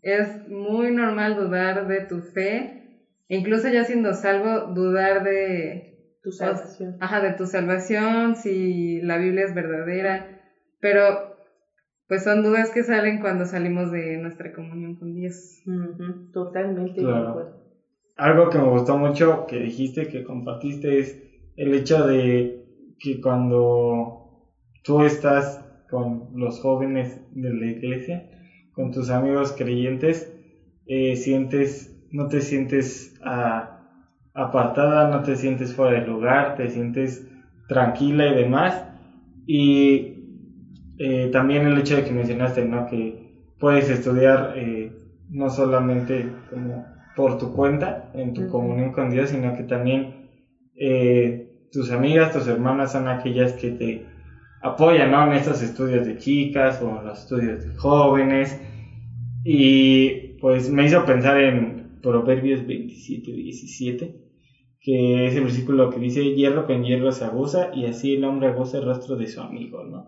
Es 0.00 0.48
muy 0.48 0.90
normal 0.90 1.36
dudar 1.36 1.86
de 1.86 2.00
tu 2.00 2.20
fe, 2.20 2.85
incluso 3.28 3.68
ya 3.68 3.84
siendo 3.84 4.12
salvo, 4.14 4.60
dudar 4.72 5.22
de, 5.22 5.82
Tu 6.22 6.32
salvación. 6.32 6.96
ajá, 7.00 7.20
de 7.20 7.32
tu 7.32 7.46
salvación, 7.46 8.36
si 8.36 9.00
la 9.00 9.16
Biblia 9.16 9.44
es 9.44 9.54
verdadera, 9.54 10.26
pero 10.80 11.26
pues 12.08 12.22
son 12.22 12.42
dudas 12.42 12.70
que 12.70 12.82
salen 12.84 13.18
cuando 13.18 13.44
salimos 13.44 13.90
de 13.90 14.16
nuestra 14.16 14.52
comunión 14.52 14.94
con 14.94 15.14
Dios. 15.14 15.60
Totalmente 16.32 17.00
Claro. 17.00 17.48
Algo 18.16 18.48
que 18.48 18.58
me 18.58 18.68
gustó 18.68 18.96
mucho 18.96 19.44
que 19.46 19.58
dijiste, 19.58 20.08
que 20.08 20.22
compartiste, 20.22 21.00
es 21.00 21.16
el 21.56 21.74
hecho 21.74 22.04
de 22.04 22.50
que 22.98 23.20
cuando 23.20 24.20
tú 24.82 25.02
estás 25.02 25.60
con 25.88 26.26
los 26.32 26.58
jóvenes 26.60 27.20
de 27.30 27.52
la 27.52 27.66
iglesia, 27.66 28.24
con 28.72 28.90
tus 28.90 29.10
amigos 29.10 29.52
creyentes, 29.52 30.28
eh, 30.86 31.16
sientes, 31.16 31.90
no 32.10 32.28
te 32.28 32.40
sientes 32.40 33.14
ah, 33.24 33.76
apartada, 34.34 35.08
no 35.08 35.22
te 35.22 35.36
sientes 35.36 35.74
fuera 35.74 36.00
de 36.00 36.06
lugar, 36.06 36.56
te 36.56 36.68
sientes 36.68 37.26
tranquila 37.68 38.26
y 38.28 38.34
demás. 38.34 38.84
Y 39.46 40.16
eh, 40.98 41.28
también 41.32 41.66
el 41.66 41.78
hecho 41.78 41.96
de 41.96 42.04
que 42.04 42.12
mencionaste, 42.12 42.64
¿no? 42.64 42.86
Que 42.86 43.26
puedes 43.58 43.88
estudiar 43.88 44.54
eh, 44.56 44.92
no 45.30 45.50
solamente 45.50 46.28
como 46.50 46.84
por 47.14 47.38
tu 47.38 47.52
cuenta, 47.52 48.10
en 48.14 48.34
tu 48.34 48.48
comunión 48.48 48.92
con 48.92 49.10
Dios, 49.10 49.30
sino 49.30 49.54
que 49.54 49.62
también 49.62 50.28
eh, 50.74 51.68
tus 51.72 51.90
amigas, 51.90 52.32
tus 52.32 52.46
hermanas 52.46 52.92
son 52.92 53.08
aquellas 53.08 53.54
que 53.54 53.70
te 53.70 54.06
apoyan, 54.62 55.10
¿no? 55.10 55.26
En 55.26 55.32
estos 55.32 55.62
estudios 55.62 56.06
de 56.06 56.18
chicas 56.18 56.82
o 56.82 56.98
en 56.98 57.06
los 57.06 57.20
estudios 57.20 57.64
de 57.64 57.74
jóvenes. 57.74 58.60
Y 59.44 60.36
pues 60.40 60.70
me 60.70 60.84
hizo 60.84 61.04
pensar 61.04 61.38
en 61.38 61.85
Proverbios 62.06 62.64
27, 62.64 63.32
17, 63.32 64.12
que 64.80 65.26
es 65.26 65.34
el 65.34 65.42
versículo 65.42 65.90
que 65.90 65.98
dice, 65.98 66.32
hierro 66.32 66.64
con 66.64 66.84
hierro 66.84 67.10
se 67.10 67.24
abusa 67.24 67.70
y 67.72 67.86
así 67.86 68.14
el 68.14 68.24
hombre 68.24 68.46
abusa 68.46 68.78
el 68.78 68.84
rostro 68.84 69.16
de 69.16 69.26
su 69.26 69.40
amigo, 69.40 69.82
¿no? 69.82 70.04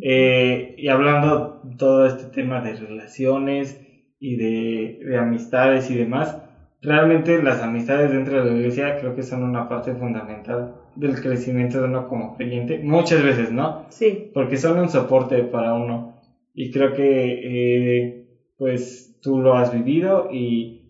Eh, 0.00 0.74
y 0.76 0.88
hablando 0.88 1.60
todo 1.78 2.04
este 2.06 2.26
tema 2.26 2.60
de 2.60 2.74
relaciones 2.74 3.78
y 4.18 4.34
de, 4.34 4.98
de 5.00 5.16
amistades 5.16 5.88
y 5.88 5.94
demás, 5.94 6.36
realmente 6.82 7.40
las 7.40 7.60
amistades 7.62 8.10
dentro 8.10 8.42
de 8.42 8.50
la 8.50 8.58
iglesia 8.58 8.96
creo 8.96 9.14
que 9.14 9.22
son 9.22 9.44
una 9.44 9.68
parte 9.68 9.94
fundamental 9.94 10.72
del 10.96 11.20
crecimiento 11.20 11.78
de 11.78 11.84
uno 11.84 12.08
como 12.08 12.34
creyente, 12.34 12.80
muchas 12.82 13.22
veces, 13.22 13.52
¿no? 13.52 13.86
Sí, 13.90 14.30
Porque 14.34 14.56
son 14.56 14.78
un 14.78 14.88
soporte 14.88 15.44
para 15.44 15.74
uno 15.74 16.12
y 16.52 16.70
creo 16.70 16.92
que 16.92 17.38
eh, 17.42 18.16
pues 18.56 19.14
tú 19.20 19.38
lo 19.38 19.54
has 19.54 19.70
vivido 19.70 20.26
y, 20.30 20.85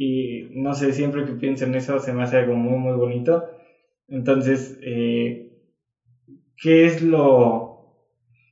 y 0.00 0.46
no 0.52 0.74
sé, 0.74 0.92
siempre 0.92 1.24
que 1.24 1.32
pienso 1.32 1.64
en 1.64 1.74
eso 1.74 1.98
se 1.98 2.12
me 2.12 2.22
hace 2.22 2.36
algo 2.36 2.54
muy 2.54 2.78
muy 2.78 2.94
bonito. 2.94 3.46
Entonces, 4.06 4.78
eh, 4.80 5.50
¿qué 6.56 6.86
es 6.86 7.02
lo... 7.02 7.96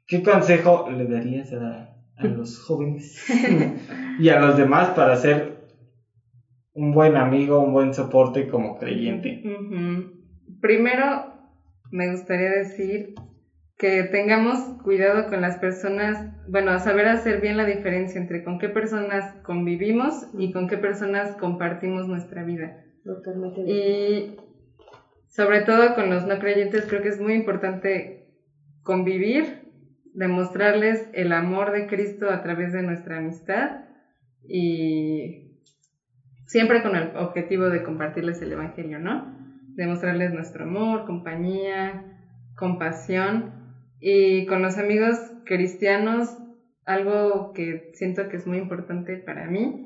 ¿Qué 0.09 0.24
consejo 0.24 0.90
le 0.90 1.06
darías 1.06 1.52
a, 1.52 1.94
a 2.16 2.24
los 2.26 2.59
jóvenes 2.59 3.24
y 4.18 4.28
a 4.28 4.40
los 4.40 4.56
demás 4.56 4.90
para 4.90 5.14
ser 5.14 5.54
un 6.72 6.90
buen 6.90 7.16
amigo, 7.16 7.61
un 7.61 7.72
buen 7.72 7.94
soporte 7.94 8.48
como 8.48 8.74
creyente? 8.74 9.40
Primero, 10.61 11.26
me 11.92 12.11
gustaría 12.11 12.50
decir 12.50 13.14
que 13.78 14.04
tengamos 14.04 14.58
cuidado 14.82 15.28
con 15.28 15.42
las 15.42 15.58
personas, 15.58 16.18
bueno, 16.48 16.78
saber 16.78 17.08
hacer 17.08 17.40
bien 17.40 17.58
la 17.58 17.66
diferencia 17.66 18.20
entre 18.20 18.42
con 18.42 18.58
qué 18.58 18.70
personas 18.70 19.34
convivimos 19.42 20.28
y 20.38 20.50
con 20.52 20.66
qué 20.66 20.78
personas 20.78 21.36
compartimos 21.36 22.08
nuestra 22.08 22.42
vida. 22.42 22.82
totalmente. 23.04 23.60
Y 23.60 24.36
sobre 25.28 25.60
todo 25.60 25.94
con 25.94 26.08
los 26.08 26.26
no 26.26 26.38
creyentes, 26.38 26.86
creo 26.86 27.02
que 27.02 27.08
es 27.08 27.20
muy 27.20 27.34
importante 27.34 28.30
convivir, 28.82 29.70
demostrarles 30.14 31.10
el 31.12 31.32
amor 31.32 31.72
de 31.72 31.86
Cristo 31.86 32.30
a 32.30 32.42
través 32.42 32.72
de 32.72 32.82
nuestra 32.82 33.18
amistad 33.18 33.84
y 34.48 35.60
siempre 36.46 36.82
con 36.82 36.96
el 36.96 37.14
objetivo 37.16 37.64
de 37.64 37.82
compartirles 37.82 38.40
el 38.40 38.52
Evangelio, 38.52 38.98
¿no? 38.98 39.36
Demostrarles 39.74 40.32
nuestro 40.32 40.64
amor, 40.64 41.04
compañía, 41.04 42.04
compasión 42.56 43.65
y 44.09 44.47
con 44.47 44.62
los 44.62 44.79
amigos 44.79 45.19
cristianos, 45.45 46.37
algo 46.85 47.53
que 47.53 47.90
siento 47.92 48.29
que 48.29 48.37
es 48.37 48.47
muy 48.47 48.57
importante 48.57 49.16
para 49.16 49.49
mí 49.49 49.85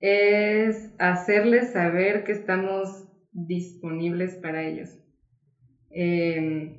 es 0.00 0.90
hacerles 0.98 1.70
saber 1.70 2.24
que 2.24 2.32
estamos 2.32 3.04
disponibles 3.30 4.34
para 4.34 4.64
ellos. 4.64 4.98
Eh, 5.92 6.74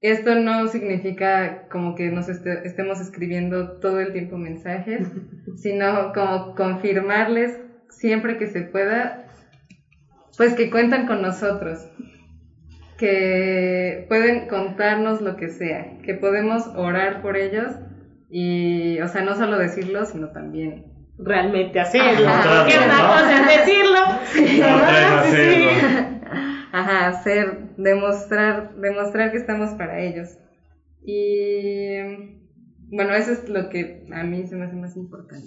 esto 0.00 0.34
no 0.34 0.66
significa 0.66 1.68
como 1.68 1.94
que 1.94 2.10
nos 2.10 2.28
este- 2.28 2.66
estemos 2.66 3.00
escribiendo 3.00 3.78
todo 3.78 4.00
el 4.00 4.10
tiempo 4.10 4.36
mensajes, 4.36 5.06
sino 5.54 6.12
como 6.12 6.56
confirmarles 6.56 7.56
siempre 7.88 8.36
que 8.36 8.48
se 8.48 8.62
pueda, 8.62 9.28
pues 10.36 10.54
que 10.54 10.70
cuentan 10.70 11.06
con 11.06 11.22
nosotros, 11.22 11.86
que 12.98 14.06
pueden 14.08 14.48
contarnos 14.48 15.20
lo 15.20 15.36
que 15.36 15.48
sea, 15.48 15.98
que 16.04 16.14
podemos 16.14 16.66
orar 16.76 17.22
por 17.22 17.36
ellos 17.36 17.72
y, 18.30 18.98
o 19.00 19.08
sea, 19.08 19.22
no 19.22 19.36
solo 19.36 19.58
decirlo, 19.58 20.04
sino 20.04 20.30
también 20.30 20.96
Realmente 21.18 21.80
hacerlo. 21.80 22.28
Ajá. 22.28 22.62
Porque 22.62 22.78
una 22.78 23.08
cosa 23.08 23.40
es 23.40 23.66
decirlo. 23.66 24.00
Otra 24.76 25.24
es 25.24 25.30
Sí, 25.30 25.64
hacerlo. 25.64 26.16
Ajá, 26.72 27.08
hacer, 27.08 27.58
demostrar, 27.78 28.76
demostrar 28.76 29.30
que 29.30 29.38
estamos 29.38 29.70
para 29.70 30.02
ellos. 30.02 30.36
Y 31.02 31.96
bueno, 32.90 33.14
eso 33.14 33.32
es 33.32 33.48
lo 33.48 33.70
que 33.70 34.04
a 34.12 34.24
mí 34.24 34.46
se 34.46 34.56
me 34.56 34.66
hace 34.66 34.76
más 34.76 34.96
importante. 34.96 35.46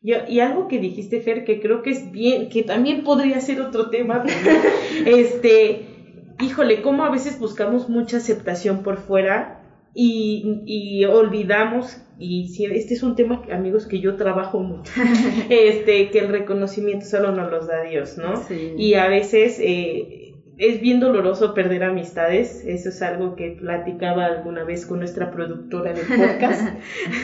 Yo, 0.00 0.16
y 0.28 0.40
algo 0.40 0.68
que 0.68 0.78
dijiste, 0.78 1.20
Fer, 1.20 1.44
que 1.44 1.60
creo 1.60 1.82
que 1.82 1.90
es 1.90 2.12
bien, 2.12 2.50
que 2.50 2.62
también 2.62 3.02
podría 3.02 3.40
ser 3.40 3.62
otro 3.62 3.90
tema, 3.90 4.22
pero, 4.22 4.60
este, 5.06 5.86
híjole, 6.40 6.82
cómo 6.82 7.04
a 7.04 7.10
veces 7.10 7.38
buscamos 7.38 7.88
mucha 7.88 8.18
aceptación 8.18 8.82
por 8.82 8.98
fuera 8.98 9.60
y, 9.94 10.62
y 10.66 11.04
olvidamos, 11.04 11.98
y 12.18 12.48
si, 12.48 12.64
este 12.64 12.94
es 12.94 13.02
un 13.02 13.14
tema, 13.14 13.42
amigos, 13.52 13.86
que 13.86 14.00
yo 14.00 14.16
trabajo 14.16 14.60
mucho, 14.60 14.92
este, 15.50 16.10
que 16.10 16.18
el 16.18 16.28
reconocimiento 16.28 17.06
solo 17.06 17.32
nos 17.32 17.50
los 17.50 17.66
da 17.66 17.82
Dios, 17.82 18.18
¿no? 18.18 18.36
Sí. 18.48 18.74
Y 18.76 18.94
a 18.94 19.08
veces 19.08 19.58
eh, 19.60 20.23
es 20.56 20.80
bien 20.80 21.00
doloroso 21.00 21.54
perder 21.54 21.84
amistades. 21.84 22.64
Eso 22.66 22.88
es 22.88 23.02
algo 23.02 23.34
que 23.34 23.56
platicaba 23.58 24.26
alguna 24.26 24.64
vez 24.64 24.86
con 24.86 24.98
nuestra 24.98 25.30
productora 25.30 25.92
de 25.92 26.02
podcast. 26.02 26.76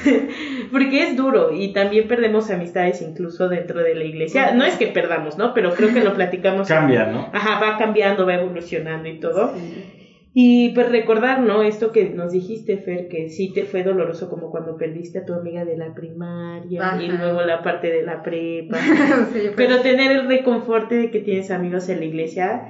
Porque 0.72 1.04
es 1.04 1.16
duro 1.16 1.52
y 1.52 1.72
también 1.72 2.08
perdemos 2.08 2.50
amistades 2.50 3.02
incluso 3.02 3.48
dentro 3.48 3.80
de 3.80 3.94
la 3.94 4.04
iglesia. 4.04 4.52
No 4.54 4.64
es 4.64 4.76
que 4.76 4.88
perdamos, 4.88 5.38
¿no? 5.38 5.54
Pero 5.54 5.74
creo 5.74 5.92
que 5.92 6.00
lo 6.00 6.14
platicamos. 6.14 6.68
Cambia, 6.68 7.06
¿no? 7.06 7.30
Ajá, 7.32 7.60
va 7.60 7.78
cambiando, 7.78 8.26
va 8.26 8.34
evolucionando 8.34 9.08
y 9.08 9.20
todo. 9.20 9.52
Y 10.32 10.70
pues 10.74 10.88
recordar, 10.88 11.40
¿no? 11.40 11.64
Esto 11.64 11.90
que 11.90 12.10
nos 12.10 12.30
dijiste, 12.30 12.76
Fer, 12.78 13.08
que 13.08 13.30
sí 13.30 13.52
te 13.52 13.64
fue 13.64 13.82
doloroso 13.82 14.30
como 14.30 14.50
cuando 14.50 14.76
perdiste 14.76 15.18
a 15.18 15.24
tu 15.24 15.34
amiga 15.34 15.64
de 15.64 15.76
la 15.76 15.92
primaria 15.92 16.96
y 17.00 17.08
luego 17.08 17.42
la 17.42 17.62
parte 17.62 17.90
de 17.90 18.02
la 18.02 18.22
prepa. 18.22 18.78
Sí, 19.32 19.40
pues, 19.42 19.54
Pero 19.56 19.80
tener 19.80 20.12
el 20.12 20.28
reconforte 20.28 20.94
de 20.94 21.10
que 21.10 21.20
tienes 21.20 21.50
amigos 21.50 21.88
en 21.88 21.98
la 21.98 22.04
iglesia 22.04 22.62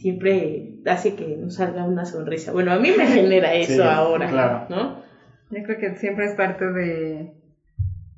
siempre 0.00 0.80
hace 0.86 1.14
que 1.14 1.36
nos 1.36 1.56
salga 1.56 1.84
una 1.84 2.04
sonrisa. 2.04 2.52
Bueno, 2.52 2.72
a 2.72 2.78
mí 2.78 2.90
me 2.96 3.06
genera 3.06 3.54
eso 3.54 3.74
Sí, 3.74 3.80
ahora, 3.82 4.28
claro. 4.28 4.66
¿no? 4.68 5.02
Yo 5.50 5.62
creo 5.62 5.78
que 5.78 5.96
siempre 5.96 6.26
es 6.26 6.34
parte 6.34 6.66
de... 6.72 7.34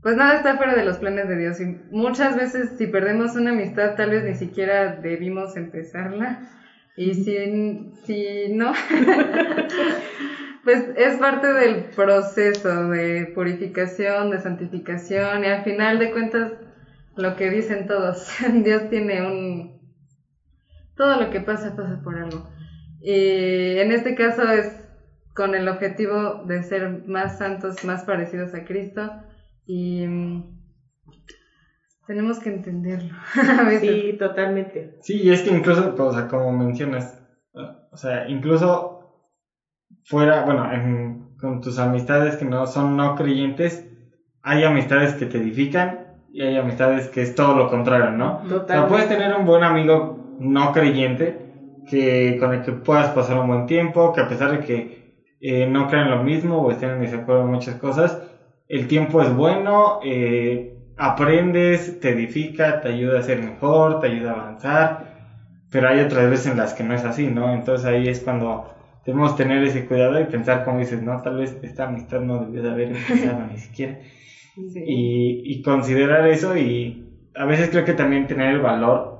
Pues 0.03 0.16
nada 0.16 0.37
está 0.37 0.57
fuera 0.57 0.75
de 0.75 0.85
los 0.85 0.97
planes 0.97 1.29
de 1.29 1.37
Dios. 1.37 1.61
Y 1.61 1.77
muchas 1.90 2.37
veces 2.37 2.71
si 2.79 2.87
perdemos 2.87 3.37
una 3.37 3.51
amistad, 3.51 3.97
tal 3.97 4.11
vez 4.11 4.25
ni 4.25 4.35
siquiera 4.35 4.97
debimos 4.97 5.57
empezarla. 5.57 6.49
Y 6.97 7.14
si, 7.14 7.93
si 8.05 8.53
no, 8.53 8.73
pues 10.64 10.85
es 10.97 11.16
parte 11.19 11.53
del 11.53 11.85
proceso 11.95 12.88
de 12.88 13.31
purificación, 13.35 14.31
de 14.31 14.40
santificación. 14.40 15.45
Y 15.45 15.49
al 15.49 15.64
final 15.64 15.99
de 15.99 16.11
cuentas, 16.12 16.53
lo 17.16 17.37
que 17.37 17.51
dicen 17.51 17.87
todos, 17.87 18.31
Dios 18.64 18.88
tiene 18.88 19.23
un... 19.23 19.80
Todo 21.01 21.17
lo 21.17 21.31
que 21.31 21.41
pasa, 21.41 21.75
pasa 21.75 21.99
por 22.05 22.19
algo. 22.19 22.45
Y 23.01 23.79
en 23.79 23.91
este 23.91 24.15
caso 24.15 24.47
es 24.51 24.67
con 25.35 25.55
el 25.55 25.67
objetivo 25.67 26.43
de 26.45 26.63
ser 26.63 26.91
más 27.07 27.39
santos, 27.39 27.83
más 27.85 28.05
parecidos 28.05 28.53
a 28.53 28.65
Cristo 28.65 29.11
y 29.65 30.07
mm, 30.07 30.45
tenemos 32.07 32.39
que 32.39 32.51
entenderlo. 32.51 33.15
a 33.59 33.63
veces. 33.63 33.81
Sí, 33.81 34.17
totalmente. 34.19 34.91
Sí, 35.01 35.23
y 35.23 35.31
es 35.31 35.41
que 35.41 35.49
incluso, 35.49 35.95
o 35.97 36.13
sea, 36.13 36.29
como 36.29 36.53
mencionas, 36.53 37.19
o 37.91 37.97
sea, 37.97 38.29
incluso 38.29 38.99
fuera, 40.05 40.43
bueno, 40.43 40.71
en- 40.71 41.23
con 41.39 41.63
tus 41.63 41.79
amistades 41.79 42.37
que 42.37 42.45
no 42.45 42.67
son 42.67 42.95
no 42.95 43.15
creyentes, 43.15 43.83
hay 44.43 44.65
amistades 44.65 45.15
que 45.15 45.25
te 45.25 45.39
edifican 45.39 46.05
y 46.31 46.43
hay 46.43 46.57
amistades 46.59 47.09
que 47.09 47.23
es 47.23 47.35
todo 47.35 47.55
lo 47.55 47.69
contrario, 47.69 48.11
¿no? 48.11 48.35
O 48.35 48.49
sea, 48.49 48.51
Totalmente. 48.51 48.89
puedes 48.91 49.09
tener 49.09 49.33
un 49.33 49.47
buen 49.47 49.63
amigo 49.65 50.19
no 50.40 50.72
creyente 50.72 51.46
que 51.85 52.37
con 52.40 52.53
el 52.55 52.62
que 52.62 52.72
puedas 52.72 53.11
pasar 53.11 53.38
un 53.38 53.48
buen 53.48 53.66
tiempo, 53.66 54.12
que 54.12 54.20
a 54.22 54.29
pesar 54.29 54.53
de 54.53 54.61
que 54.61 55.11
eh, 55.40 55.66
no 55.66 55.88
crean 55.88 56.11
lo 56.11 56.18
mismo 56.22 56.61
o 56.62 56.70
estén 56.72 56.90
en 56.92 57.00
desacuerdo 57.00 57.42
en 57.42 57.50
muchas 57.50 57.76
cosas, 57.76 58.18
el 58.68 58.87
tiempo 58.88 59.22
es 59.22 59.33
bueno, 59.35 59.98
eh, 60.03 60.74
aprendes, 60.96 61.98
te 62.00 62.11
edifica, 62.11 62.81
te 62.81 62.88
ayuda 62.88 63.18
a 63.20 63.22
ser 63.22 63.40
mejor, 63.42 64.00
te 64.00 64.07
ayuda 64.09 64.31
a 64.33 64.35
avanzar, 64.35 65.07
pero 65.70 65.88
hay 65.88 66.00
otras 66.00 66.29
veces 66.31 66.46
en 66.46 66.57
las 66.59 66.74
que 66.74 66.85
no 66.85 66.94
es 66.94 67.05
así, 67.05 67.29
¿no? 67.29 67.53
Entonces 67.55 67.87
ahí 67.87 68.09
es 68.09 68.20
cuando 68.20 68.66
debemos 69.05 69.37
tener 69.37 69.62
ese 69.64 69.87
cuidado 69.87 70.20
y 70.20 70.24
pensar 70.26 70.64
como 70.64 70.81
dices, 70.81 71.03
no, 71.03 71.20
tal 71.22 71.37
vez 71.37 71.59
esta 71.62 71.85
amistad 71.85 72.20
no 72.20 72.40
debió 72.40 72.62
de 72.62 72.70
haber 72.70 72.90
empezado 72.90 73.44
ni 73.44 73.59
siquiera 73.59 73.98
Sí. 74.72 74.81
y, 74.85 75.40
y 75.44 75.62
considerar 75.62 76.26
eso 76.26 76.57
y 76.57 77.07
a 77.35 77.44
veces 77.44 77.70
creo 77.70 77.85
que 77.85 77.94
también 77.94 78.26
tener 78.26 78.50
el 78.50 78.61
valor 78.61 79.19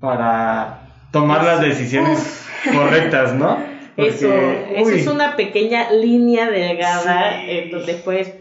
para 0.00 0.80
tomar 1.12 1.44
las 1.44 1.60
decisiones 1.60 2.46
correctas, 2.72 3.34
¿no? 3.34 3.58
Porque, 3.96 4.10
Eso, 4.10 4.32
eso 4.32 4.90
es 4.90 5.06
una 5.06 5.36
pequeña 5.36 5.90
línea 5.92 6.48
delgada 6.48 7.32
Sí. 7.32 7.50
en 7.50 7.70
donde 7.70 7.94
puedes 7.94 8.32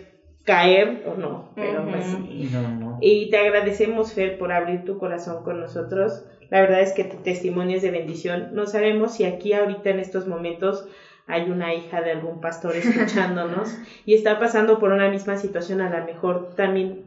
caer 0.45 1.03
o 1.05 1.15
no. 1.19 1.49
Pero 1.55 1.83
pues, 1.83 2.05
no, 2.51 2.69
no. 2.69 2.97
Y 3.01 3.29
te 3.29 3.37
agradecemos, 3.39 4.13
Fer, 4.13 4.37
por 4.37 4.51
abrir 4.53 4.85
tu 4.85 4.97
corazón 4.97 5.43
con 5.43 5.59
nosotros. 5.59 6.23
La 6.49 6.61
verdad 6.61 6.81
es 6.81 6.93
que 6.93 7.03
tu 7.03 7.17
testimonio 7.17 7.75
es 7.77 7.81
de 7.81 7.91
bendición. 7.91 8.49
No 8.53 8.67
sabemos 8.67 9.13
si 9.15 9.25
aquí 9.25 9.53
ahorita 9.53 9.89
en 9.89 9.99
estos 9.99 10.27
momentos 10.27 10.85
hay 11.27 11.49
una 11.49 11.73
hija 11.73 12.01
de 12.01 12.11
algún 12.11 12.39
pastor 12.39 12.75
escuchándonos 12.75 13.75
y 14.05 14.13
está 14.13 14.39
pasando 14.39 14.79
por 14.79 14.91
una 14.91 15.09
misma 15.09 15.35
situación. 15.37 15.81
A 15.81 15.89
lo 15.89 16.05
mejor 16.05 16.53
también 16.55 17.03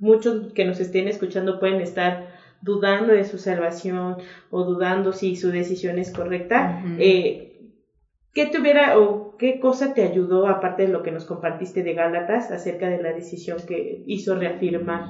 muchos 0.00 0.52
que 0.54 0.64
nos 0.64 0.80
estén 0.80 1.08
escuchando 1.08 1.60
pueden 1.60 1.80
estar 1.80 2.35
dudando 2.62 3.12
de 3.12 3.24
su 3.24 3.38
salvación 3.38 4.18
o 4.50 4.64
dudando 4.64 5.12
si 5.12 5.34
su 5.34 5.48
decisión 5.48 5.98
es 5.98 6.10
correcta. 6.10 6.78
Ujú. 6.78 6.94
Eh, 6.98 7.42
¿Qué 8.32 8.44
te 8.44 8.58
hubiera 8.58 8.98
o 8.98 9.34
qué 9.38 9.58
cosa 9.58 9.94
te 9.94 10.02
ayudó, 10.02 10.46
aparte 10.46 10.82
de 10.82 10.88
lo 10.88 11.02
que 11.02 11.10
nos 11.10 11.24
compartiste 11.24 11.82
de 11.82 11.94
Gálatas, 11.94 12.50
acerca 12.50 12.86
de 12.86 12.98
la 12.98 13.14
decisión 13.14 13.58
que 13.66 14.02
hizo 14.04 14.34
reafirmar 14.34 15.04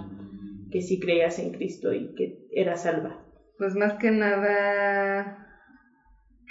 que 0.70 0.80
sí 0.80 1.00
creías 1.00 1.38
en 1.40 1.50
Cristo 1.50 1.92
y 1.92 2.14
que 2.14 2.36
eras 2.52 2.82
salva? 2.82 3.18
Pues 3.58 3.74
más 3.74 3.94
que 3.94 4.12
nada, 4.12 5.44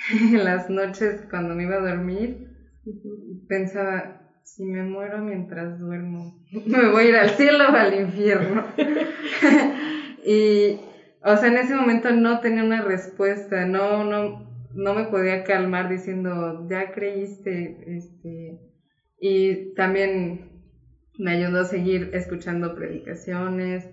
en 0.09 0.43
las 0.43 0.69
noches 0.69 1.15
cuando 1.29 1.55
me 1.55 1.63
iba 1.63 1.75
a 1.75 1.79
dormir, 1.79 2.35
pensaba, 3.47 4.19
si 4.43 4.63
me 4.63 4.83
muero 4.83 5.21
mientras 5.21 5.77
duermo, 5.79 6.33
me 6.65 6.89
voy 6.89 7.05
a 7.05 7.07
ir 7.07 7.15
al 7.15 7.29
cielo 7.29 7.69
o 7.69 7.75
al 7.75 7.93
infierno. 7.93 8.63
y, 10.25 10.79
o 11.23 11.37
sea, 11.37 11.49
en 11.49 11.57
ese 11.57 11.75
momento 11.75 12.11
no 12.11 12.39
tenía 12.39 12.63
una 12.63 12.81
respuesta, 12.81 13.65
no, 13.65 14.03
no, 14.03 14.49
no 14.73 14.93
me 14.93 15.05
podía 15.05 15.43
calmar 15.43 15.89
diciendo, 15.89 16.67
ya 16.69 16.91
creíste, 16.91 17.97
este, 17.97 18.59
y 19.19 19.73
también 19.75 20.51
me 21.17 21.31
ayudó 21.31 21.61
a 21.61 21.65
seguir 21.65 22.09
escuchando 22.13 22.75
predicaciones, 22.75 23.89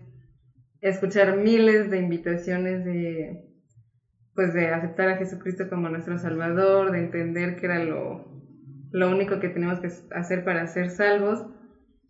escuchar 0.80 1.36
miles 1.36 1.90
de 1.90 1.98
invitaciones 1.98 2.84
de 2.84 3.48
pues 4.34 4.54
de 4.54 4.68
aceptar 4.68 5.08
a 5.10 5.16
Jesucristo 5.16 5.68
como 5.68 5.88
nuestro 5.88 6.18
Salvador, 6.18 6.90
de 6.90 7.00
entender 7.00 7.56
que 7.56 7.66
era 7.66 7.78
lo, 7.78 8.24
lo 8.90 9.10
único 9.10 9.40
que 9.40 9.48
teníamos 9.48 9.80
que 9.80 9.88
hacer 10.14 10.44
para 10.44 10.66
ser 10.66 10.90
salvos. 10.90 11.44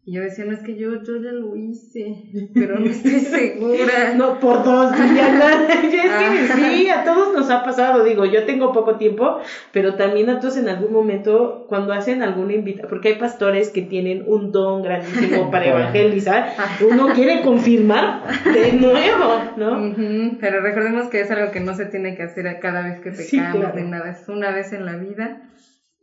Y 0.04 0.14
yo 0.16 0.20
decía, 0.20 0.44
no 0.44 0.52
es 0.52 0.58
que 0.64 0.76
yo, 0.76 1.00
yo 1.04 1.16
ya 1.22 1.30
lo 1.30 1.54
hice, 1.54 2.24
pero 2.54 2.76
no 2.80 2.86
estoy 2.90 3.20
segura. 3.20 4.14
No, 4.16 4.40
por 4.40 4.64
dos, 4.64 4.90
Diana. 4.96 5.68
es 5.72 5.80
que 5.90 6.52
sí, 6.56 6.88
a 6.88 7.04
todos 7.04 7.32
nos 7.32 7.48
ha 7.50 7.62
pasado. 7.62 8.02
Digo, 8.02 8.24
yo 8.24 8.44
tengo 8.44 8.72
poco 8.72 8.96
tiempo, 8.96 9.38
pero 9.70 9.94
también 9.94 10.28
a 10.28 10.40
todos 10.40 10.56
en 10.56 10.68
algún 10.68 10.92
momento, 10.92 11.66
cuando 11.68 11.92
hacen 11.92 12.20
alguna 12.20 12.54
invitación, 12.54 12.88
porque 12.90 13.10
hay 13.10 13.14
pastores 13.14 13.70
que 13.70 13.82
tienen 13.82 14.24
un 14.26 14.50
don 14.50 14.82
grandísimo 14.82 15.50
para 15.52 15.66
evangelizar, 15.66 16.48
uno 16.80 17.10
quiere 17.14 17.40
confirmar 17.42 18.24
de 18.52 18.72
nuevo, 18.72 19.40
¿no? 19.56 19.94
Pero 20.40 20.62
recordemos 20.62 21.06
que 21.10 21.20
es 21.20 21.30
algo 21.30 21.52
que 21.52 21.60
no 21.60 21.74
se 21.74 21.86
tiene 21.86 22.16
que 22.16 22.24
hacer 22.24 22.58
cada 22.60 22.82
vez 22.82 22.98
que 22.98 23.12
Sí, 23.12 23.36
pecamos 23.36 23.60
claro. 23.60 23.76
de 23.76 23.84
nada, 23.84 24.10
es 24.10 24.28
una 24.28 24.50
vez 24.50 24.72
en 24.72 24.84
la 24.84 24.96
vida. 24.96 25.42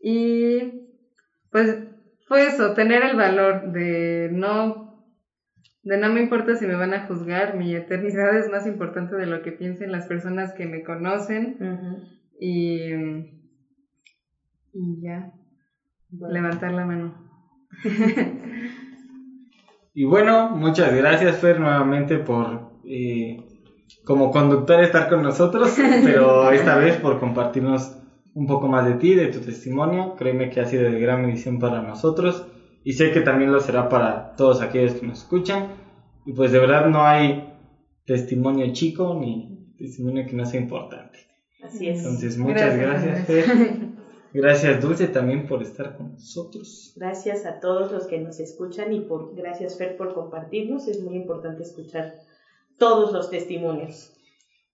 Y 0.02 0.86
pues 1.52 1.76
fue 2.30 2.46
eso, 2.48 2.74
tener 2.76 3.04
el 3.04 3.16
valor 3.18 3.74
de 3.74 4.30
no, 4.32 5.04
de 5.84 5.98
no 5.98 6.10
me 6.12 6.22
importa 6.22 6.56
si 6.56 6.68
me 6.68 6.76
van 6.76 6.94
a 6.94 7.08
juzgar, 7.08 7.56
mi 7.56 7.76
eternidad 7.76 8.38
es 8.38 8.48
más 8.50 8.68
importante 8.68 9.18
de 9.18 9.26
lo 9.28 9.42
que 9.42 9.52
piensen 9.52 9.92
las 9.92 10.06
personas 10.08 10.54
que 10.54 10.68
me 10.68 10.84
conocen 10.84 11.58
y, 12.40 12.94
y 14.74 15.02
ya, 15.02 15.28
Bueno. 16.10 16.34
levantar 16.36 16.72
la 16.72 16.86
mano. 16.86 17.14
Y 19.94 20.06
bueno, 20.06 20.52
muchas 20.52 20.94
gracias 20.94 21.38
Fer 21.40 21.60
nuevamente 21.60 22.20
por 22.20 22.70
eh, 22.86 23.38
como 24.06 24.32
conductor 24.32 24.82
estar 24.82 25.10
con 25.10 25.24
nosotros, 25.24 25.76
pero 26.04 26.52
esta 26.52 26.76
vez 26.78 26.98
por 26.98 27.20
compartirnos 27.20 27.99
un 28.40 28.48
poco 28.48 28.70
más 28.70 28.86
de 28.86 28.94
ti, 28.94 29.16
de 29.16 29.28
tu 29.28 29.42
testimonio. 29.42 30.16
Créeme 30.16 30.50
que 30.50 30.62
ha 30.62 30.66
sido 30.66 30.90
de 30.90 30.98
gran 30.98 31.22
bendición 31.22 31.60
para 31.60 31.82
nosotros 31.82 32.46
y 32.86 32.94
sé 32.94 33.12
que 33.12 33.20
también 33.20 33.52
lo 33.52 33.60
será 33.60 33.90
para 33.90 34.34
todos 34.38 34.62
aquellos 34.62 34.94
que 34.94 35.06
nos 35.06 35.20
escuchan. 35.20 35.74
Y 36.26 36.32
pues 36.32 36.54
de 36.54 36.60
verdad 36.60 36.88
no 36.88 37.04
hay 37.04 37.54
testimonio 38.06 38.72
chico 38.72 39.14
ni 39.20 39.74
testimonio 39.78 40.26
que 40.26 40.38
no 40.38 40.46
sea 40.46 40.62
importante. 40.62 41.20
Así 41.62 41.90
es. 41.90 42.00
Entonces 42.00 42.38
muchas 42.38 42.78
gracias, 42.78 43.28
Fer. 43.28 43.46
Gracias 44.32 44.80
Dulce 44.80 45.08
también 45.08 45.48
por 45.48 45.64
estar 45.64 45.98
con 45.98 46.12
nosotros. 46.12 46.94
Gracias 46.96 47.48
a 47.48 47.60
todos 47.60 47.92
los 47.92 48.06
que 48.06 48.20
nos 48.20 48.40
escuchan 48.40 48.94
y 48.94 49.00
por 49.00 49.36
gracias 49.36 49.76
Fer 49.76 49.98
por 49.98 50.14
compartirnos. 50.14 50.88
Es 50.88 51.02
muy 51.02 51.16
importante 51.16 51.64
escuchar 51.64 52.14
todos 52.78 53.12
los 53.12 53.32
testimonios. 53.32 54.14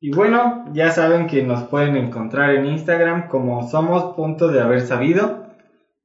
Y 0.06 0.12
bueno, 0.12 0.66
ya 0.72 0.92
saben 0.92 1.26
que 1.26 1.42
nos 1.42 1.64
pueden 1.64 1.96
encontrar 1.96 2.54
en 2.54 2.68
Instagram 2.68 3.28
como 3.28 3.68
somos 3.68 4.16
punto 4.16 4.50
de 4.50 4.62
haber 4.62 4.82
sabido. 4.82 5.48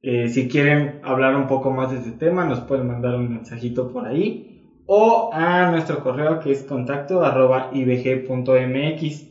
Eh, 0.01 0.29
si 0.29 0.49
quieren 0.49 1.01
hablar 1.03 1.37
un 1.37 1.47
poco 1.47 1.71
más 1.71 1.91
de 1.91 1.99
este 1.99 2.13
tema, 2.13 2.47
nos 2.47 2.61
pueden 2.61 2.87
mandar 2.87 3.15
un 3.17 3.29
mensajito 3.29 3.93
por 3.93 4.07
ahí 4.07 4.73
o 4.87 5.29
a 5.35 5.71
nuestro 5.71 6.03
correo 6.03 6.41
que 6.41 6.51
es 6.51 6.63
contacto 6.63 7.21
ibg.mx. 7.73 9.29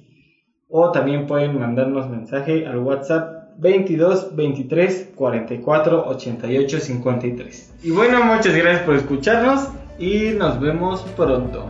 o 0.67 0.91
también 0.91 1.26
pueden 1.26 1.57
mandarnos 1.57 2.07
mensaje 2.07 2.67
al 2.67 2.78
WhatsApp 2.78 3.57
22 3.57 4.36
23 4.36 5.13
44 5.15 6.09
88 6.09 6.80
53. 6.80 7.80
Y 7.86 7.89
bueno, 7.89 8.24
muchas 8.24 8.55
gracias 8.55 8.84
por 8.84 8.93
escucharnos 8.93 9.67
y 9.97 10.34
nos 10.38 10.59
vemos 10.59 11.01
pronto. 11.17 11.65